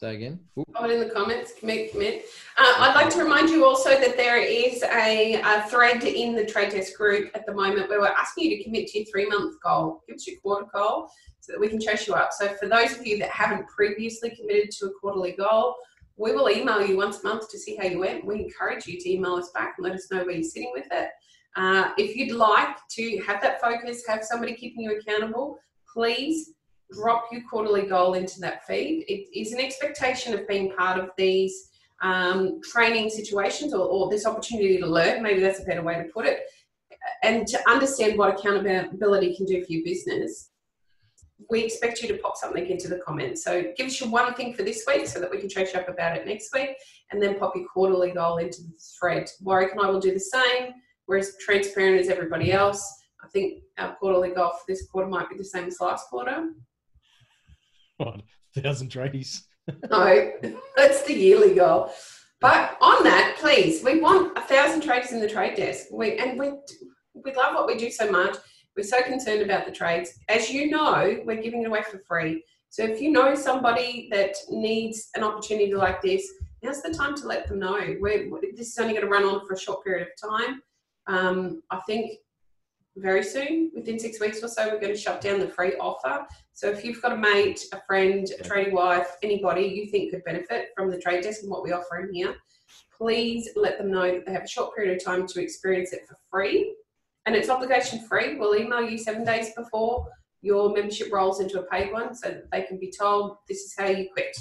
Say 0.00 0.14
again. 0.14 0.40
Ooh. 0.58 0.64
Pop 0.72 0.86
it 0.86 0.92
in 0.92 1.00
the 1.06 1.12
comments. 1.12 1.52
Commit, 1.58 1.92
commit. 1.92 2.24
Uh, 2.56 2.74
I'd 2.78 2.94
like 2.94 3.10
to 3.10 3.18
remind 3.22 3.50
you 3.50 3.66
also 3.66 3.90
that 3.90 4.16
there 4.16 4.38
is 4.38 4.82
a, 4.82 5.34
a, 5.34 5.62
thread 5.68 6.02
in 6.04 6.34
the 6.34 6.46
trade 6.46 6.70
desk 6.70 6.96
group 6.96 7.30
at 7.34 7.44
the 7.44 7.52
moment 7.52 7.90
where 7.90 8.00
we're 8.00 8.06
asking 8.06 8.50
you 8.50 8.56
to 8.56 8.64
commit 8.64 8.86
to 8.88 9.00
your 9.00 9.06
three 9.08 9.26
month 9.26 9.56
goal. 9.62 10.02
Give 10.08 10.16
us 10.16 10.26
your 10.26 10.40
quarter 10.40 10.64
goal 10.72 11.10
so 11.40 11.52
that 11.52 11.60
we 11.60 11.68
can 11.68 11.78
chase 11.78 12.06
you 12.06 12.14
up. 12.14 12.30
So 12.32 12.48
for 12.54 12.66
those 12.66 12.98
of 12.98 13.06
you 13.06 13.18
that 13.18 13.28
haven't 13.28 13.68
previously 13.68 14.30
committed 14.30 14.70
to 14.70 14.86
a 14.86 14.90
quarterly 14.98 15.32
goal, 15.32 15.76
we 16.16 16.32
will 16.32 16.48
email 16.48 16.82
you 16.82 16.96
once 16.96 17.22
a 17.22 17.26
month 17.28 17.50
to 17.50 17.58
see 17.58 17.76
how 17.76 17.84
you 17.84 17.98
went. 17.98 18.24
We 18.24 18.36
encourage 18.36 18.86
you 18.86 18.98
to 18.98 19.10
email 19.10 19.34
us 19.34 19.50
back 19.50 19.74
and 19.76 19.84
let 19.84 19.94
us 19.94 20.10
know 20.10 20.24
where 20.24 20.30
you're 20.30 20.42
sitting 20.44 20.72
with 20.72 20.86
it. 20.90 21.10
Uh, 21.56 21.90
if 21.98 22.16
you'd 22.16 22.34
like 22.34 22.74
to 22.92 23.18
have 23.26 23.42
that 23.42 23.60
focus, 23.60 24.02
have 24.08 24.24
somebody 24.24 24.54
keeping 24.54 24.82
you 24.82 24.98
accountable, 24.98 25.58
please 25.92 26.54
drop 26.92 27.26
your 27.30 27.42
quarterly 27.48 27.82
goal 27.82 28.14
into 28.14 28.40
that 28.40 28.66
feed. 28.66 29.04
It 29.08 29.28
is 29.38 29.52
an 29.52 29.60
expectation 29.60 30.34
of 30.34 30.46
being 30.48 30.72
part 30.72 30.98
of 30.98 31.10
these 31.16 31.70
um, 32.02 32.60
training 32.62 33.10
situations 33.10 33.74
or, 33.74 33.86
or 33.86 34.10
this 34.10 34.26
opportunity 34.26 34.78
to 34.78 34.86
learn. 34.86 35.22
Maybe 35.22 35.40
that's 35.40 35.60
a 35.60 35.64
better 35.64 35.82
way 35.82 35.96
to 35.96 36.04
put 36.04 36.26
it. 36.26 36.40
And 37.22 37.46
to 37.46 37.70
understand 37.70 38.18
what 38.18 38.38
accountability 38.38 39.36
can 39.36 39.46
do 39.46 39.64
for 39.64 39.72
your 39.72 39.84
business 39.84 40.50
we 41.48 41.64
expect 41.64 42.02
you 42.02 42.08
to 42.08 42.18
pop 42.18 42.36
something 42.36 42.66
into 42.66 42.88
the 42.88 42.98
comments. 42.98 43.44
So 43.44 43.72
give 43.76 43.86
us 43.86 44.00
your 44.00 44.10
one 44.10 44.34
thing 44.34 44.54
for 44.54 44.62
this 44.62 44.84
week 44.86 45.06
so 45.06 45.20
that 45.20 45.30
we 45.30 45.38
can 45.38 45.48
chase 45.48 45.72
you 45.72 45.80
up 45.80 45.88
about 45.88 46.16
it 46.16 46.26
next 46.26 46.52
week, 46.54 46.70
and 47.10 47.22
then 47.22 47.38
pop 47.38 47.56
your 47.56 47.66
quarterly 47.66 48.10
goal 48.12 48.38
into 48.38 48.62
the 48.62 48.72
thread. 48.98 49.28
Warwick 49.40 49.72
and 49.72 49.80
I 49.80 49.88
will 49.88 50.00
do 50.00 50.12
the 50.12 50.20
same. 50.20 50.74
We're 51.06 51.18
as 51.18 51.36
transparent 51.38 52.00
as 52.00 52.08
everybody 52.08 52.52
else. 52.52 52.82
I 53.22 53.28
think 53.28 53.62
our 53.78 53.94
quarterly 53.96 54.30
goal 54.30 54.50
for 54.50 54.64
this 54.68 54.86
quarter 54.88 55.08
might 55.08 55.28
be 55.28 55.36
the 55.36 55.44
same 55.44 55.64
as 55.64 55.80
last 55.80 56.08
quarter. 56.08 56.50
What, 58.00 58.22
thousand 58.56 58.90
tradies? 58.90 59.42
no, 59.90 60.32
that's 60.74 61.02
the 61.02 61.12
yearly 61.12 61.54
goal. 61.54 61.92
But 62.40 62.78
on 62.80 63.04
that, 63.04 63.36
please, 63.38 63.84
we 63.84 64.00
want 64.00 64.36
a 64.38 64.40
thousand 64.40 64.82
traders 64.82 65.12
in 65.12 65.20
the 65.20 65.28
trade 65.28 65.56
desk. 65.56 65.88
We 65.92 66.16
and 66.16 66.38
we 66.38 66.52
we 67.14 67.34
love 67.34 67.54
what 67.54 67.66
we 67.66 67.76
do 67.76 67.90
so 67.90 68.10
much. 68.10 68.38
We're 68.74 68.84
so 68.84 69.02
concerned 69.02 69.42
about 69.42 69.66
the 69.66 69.72
trades. 69.72 70.18
As 70.30 70.50
you 70.50 70.70
know, 70.70 71.20
we're 71.26 71.42
giving 71.42 71.62
it 71.62 71.66
away 71.66 71.82
for 71.82 71.98
free. 72.08 72.42
So 72.70 72.84
if 72.84 73.02
you 73.02 73.12
know 73.12 73.34
somebody 73.34 74.08
that 74.12 74.34
needs 74.48 75.10
an 75.14 75.22
opportunity 75.22 75.74
like 75.74 76.00
this, 76.00 76.26
now's 76.62 76.80
the 76.80 76.94
time 76.94 77.14
to 77.16 77.26
let 77.26 77.48
them 77.48 77.58
know. 77.58 77.96
We're, 78.00 78.30
this 78.56 78.68
is 78.68 78.78
only 78.78 78.94
going 78.94 79.04
to 79.04 79.10
run 79.10 79.24
on 79.24 79.44
for 79.46 79.54
a 79.54 79.58
short 79.58 79.84
period 79.84 80.08
of 80.08 80.30
time. 80.30 80.62
Um, 81.08 81.62
I 81.70 81.80
think 81.86 82.12
very 82.96 83.22
soon, 83.22 83.70
within 83.74 83.98
six 83.98 84.20
weeks 84.20 84.42
or 84.42 84.48
so, 84.48 84.68
we're 84.68 84.80
going 84.80 84.94
to 84.94 85.00
shut 85.00 85.20
down 85.20 85.40
the 85.40 85.48
free 85.48 85.74
offer. 85.76 86.26
So 86.52 86.68
if 86.68 86.84
you've 86.84 87.00
got 87.00 87.12
a 87.12 87.16
mate, 87.16 87.60
a 87.72 87.80
friend, 87.86 88.28
a 88.38 88.44
trading 88.44 88.74
wife, 88.74 89.08
anybody 89.22 89.62
you 89.62 89.90
think 89.90 90.10
could 90.10 90.24
benefit 90.24 90.68
from 90.76 90.90
the 90.90 90.98
trade 90.98 91.22
desk 91.22 91.42
and 91.42 91.50
what 91.50 91.62
we 91.62 91.72
offer 91.72 92.00
in 92.00 92.12
here, 92.12 92.34
please 92.96 93.48
let 93.56 93.78
them 93.78 93.90
know 93.90 94.10
that 94.10 94.26
they 94.26 94.32
have 94.32 94.42
a 94.42 94.48
short 94.48 94.74
period 94.74 94.96
of 94.96 95.04
time 95.04 95.26
to 95.26 95.42
experience 95.42 95.92
it 95.92 96.06
for 96.08 96.16
free. 96.30 96.74
And 97.26 97.34
it's 97.36 97.48
obligation 97.48 98.06
free. 98.06 98.36
We'll 98.36 98.58
email 98.58 98.82
you 98.82 98.98
seven 98.98 99.24
days 99.24 99.50
before 99.56 100.06
your 100.42 100.72
membership 100.72 101.12
rolls 101.12 101.40
into 101.40 101.60
a 101.60 101.66
paid 101.66 101.92
one 101.92 102.14
so 102.14 102.28
that 102.28 102.50
they 102.50 102.62
can 102.62 102.78
be 102.78 102.90
told 102.90 103.36
this 103.48 103.58
is 103.58 103.74
how 103.78 103.86
you 103.86 104.08
quit. 104.12 104.36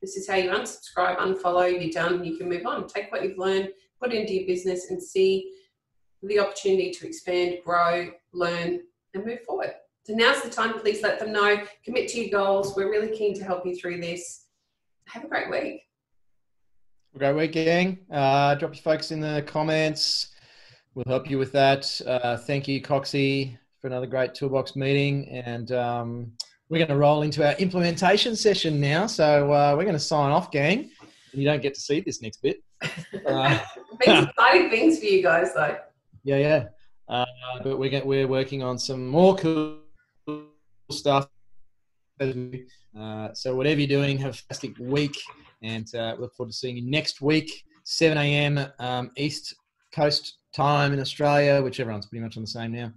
This 0.00 0.16
is 0.16 0.28
how 0.28 0.36
you 0.36 0.50
unsubscribe, 0.50 1.18
unfollow, 1.18 1.70
you're 1.70 1.90
done, 1.90 2.24
you 2.24 2.38
can 2.38 2.48
move 2.48 2.66
on. 2.66 2.88
Take 2.88 3.12
what 3.12 3.22
you've 3.22 3.36
learned, 3.36 3.68
put 4.00 4.12
it 4.12 4.20
into 4.20 4.34
your 4.34 4.46
business 4.46 4.90
and 4.90 5.02
see 5.02 5.50
the 6.22 6.38
opportunity 6.38 6.90
to 6.90 7.06
expand, 7.06 7.58
grow, 7.64 8.10
learn, 8.32 8.80
and 9.14 9.24
move 9.24 9.40
forward. 9.42 9.72
So 10.04 10.14
now's 10.14 10.42
the 10.42 10.50
time. 10.50 10.78
Please 10.80 11.02
let 11.02 11.18
them 11.18 11.32
know. 11.32 11.62
Commit 11.84 12.08
to 12.08 12.20
your 12.20 12.30
goals. 12.30 12.74
We're 12.76 12.90
really 12.90 13.16
keen 13.16 13.34
to 13.34 13.44
help 13.44 13.66
you 13.66 13.76
through 13.76 14.00
this. 14.00 14.46
Have 15.06 15.24
a 15.24 15.28
great 15.28 15.50
week. 15.50 15.82
Great 17.16 17.34
week, 17.34 17.52
gang. 17.52 17.98
Uh, 18.10 18.54
drop 18.54 18.74
your 18.74 18.82
folks 18.82 19.10
in 19.10 19.20
the 19.20 19.42
comments. 19.46 20.28
We'll 20.94 21.04
help 21.06 21.28
you 21.28 21.38
with 21.38 21.52
that. 21.52 22.00
Uh, 22.06 22.36
thank 22.36 22.68
you, 22.68 22.80
Coxie, 22.80 23.58
for 23.80 23.88
another 23.88 24.06
great 24.06 24.34
toolbox 24.34 24.76
meeting. 24.76 25.28
And 25.28 25.72
um, 25.72 26.32
we're 26.68 26.78
going 26.78 26.88
to 26.88 26.96
roll 26.96 27.22
into 27.22 27.46
our 27.46 27.54
implementation 27.54 28.36
session 28.36 28.80
now. 28.80 29.06
So 29.06 29.52
uh, 29.52 29.74
we're 29.76 29.84
going 29.84 29.94
to 29.94 30.00
sign 30.00 30.30
off, 30.30 30.50
gang. 30.50 30.90
You 31.32 31.44
don't 31.44 31.62
get 31.62 31.74
to 31.74 31.80
see 31.80 32.00
this 32.00 32.22
next 32.22 32.42
bit. 32.42 32.62
Uh, 33.26 33.58
exciting 34.00 34.70
things 34.70 34.98
for 34.98 35.04
you 35.04 35.22
guys, 35.22 35.52
though. 35.54 35.76
Yeah, 36.24 36.36
yeah. 36.36 36.64
Uh, 37.08 37.24
but 37.62 37.78
we're 37.78 37.90
get, 37.90 38.06
we're 38.06 38.28
working 38.28 38.62
on 38.62 38.78
some 38.78 39.06
more 39.06 39.36
cool 39.36 39.78
stuff. 40.90 41.28
Uh, 42.20 43.32
so 43.32 43.54
whatever 43.56 43.80
you're 43.80 43.88
doing, 43.88 44.18
have 44.18 44.34
a 44.34 44.36
fantastic 44.36 44.78
week, 44.78 45.16
and 45.62 45.92
uh, 45.94 46.16
look 46.18 46.34
forward 46.34 46.52
to 46.52 46.56
seeing 46.56 46.76
you 46.76 46.88
next 46.88 47.20
week, 47.20 47.64
7 47.84 48.16
a.m. 48.16 48.66
Um, 48.78 49.10
East 49.16 49.54
Coast 49.92 50.38
time 50.54 50.92
in 50.92 51.00
Australia, 51.00 51.62
which 51.62 51.80
everyone's 51.80 52.06
pretty 52.06 52.22
much 52.22 52.36
on 52.36 52.42
the 52.42 52.48
same 52.48 52.72
now. 52.72 52.92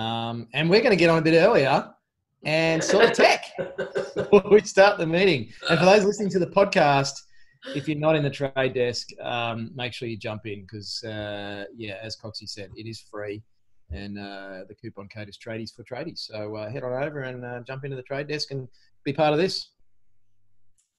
Um, 0.00 0.48
and 0.54 0.70
we're 0.70 0.80
going 0.80 0.90
to 0.90 0.96
get 0.96 1.10
on 1.10 1.18
a 1.18 1.22
bit 1.22 1.34
earlier 1.34 1.90
and 2.44 2.82
sort 2.82 3.04
of 3.04 3.12
tech 3.12 3.52
before 4.14 4.44
we 4.50 4.60
start 4.62 4.98
the 4.98 5.06
meeting. 5.06 5.50
And 5.68 5.78
for 5.78 5.84
those 5.84 6.04
listening 6.04 6.30
to 6.30 6.38
the 6.38 6.46
podcast, 6.46 7.12
if 7.74 7.88
you're 7.88 7.98
not 7.98 8.16
in 8.16 8.22
the 8.22 8.30
trade 8.30 8.74
desk, 8.74 9.08
um, 9.20 9.70
make 9.74 9.92
sure 9.92 10.08
you 10.08 10.16
jump 10.16 10.46
in 10.46 10.62
because, 10.62 11.02
uh, 11.04 11.64
yeah, 11.76 11.98
as 12.02 12.16
Coxie 12.16 12.48
said, 12.48 12.70
it 12.76 12.88
is 12.88 13.00
free. 13.00 13.42
And 13.90 14.18
uh, 14.18 14.64
the 14.68 14.74
coupon 14.74 15.08
code 15.08 15.28
is 15.28 15.36
tradies 15.36 15.74
for 15.74 15.84
tradies. 15.84 16.20
So 16.20 16.56
uh, 16.56 16.70
head 16.70 16.82
on 16.82 16.92
over 17.02 17.20
and 17.20 17.44
uh, 17.44 17.60
jump 17.60 17.84
into 17.84 17.96
the 17.96 18.02
trade 18.02 18.26
desk 18.26 18.50
and 18.50 18.66
be 19.04 19.12
part 19.12 19.32
of 19.32 19.38
this. 19.38 19.68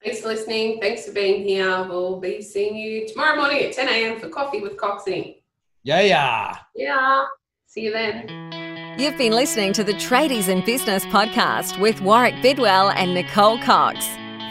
Thanks 0.03 0.21
for 0.21 0.27
listening. 0.27 0.79
Thanks 0.79 1.05
for 1.05 1.13
being 1.13 1.43
here. 1.43 1.85
We'll 1.87 2.19
be 2.19 2.41
seeing 2.41 2.75
you 2.75 3.07
tomorrow 3.07 3.35
morning 3.37 3.63
at 3.63 3.73
10 3.73 3.87
a.m. 3.87 4.19
for 4.19 4.27
coffee 4.29 4.61
with 4.61 4.77
Coxie. 4.77 5.43
Yeah, 5.83 6.01
yeah. 6.01 6.57
Yeah. 6.75 7.23
See 7.65 7.81
you 7.81 7.91
then. 7.91 8.99
You've 8.99 9.17
been 9.17 9.33
listening 9.33 9.73
to 9.73 9.83
the 9.83 9.93
Tradies 9.93 10.49
in 10.49 10.63
Business 10.63 11.03
podcast 11.05 11.79
with 11.79 11.99
Warwick 12.01 12.35
Bidwell 12.43 12.91
and 12.91 13.13
Nicole 13.13 13.57
Cox. 13.59 14.05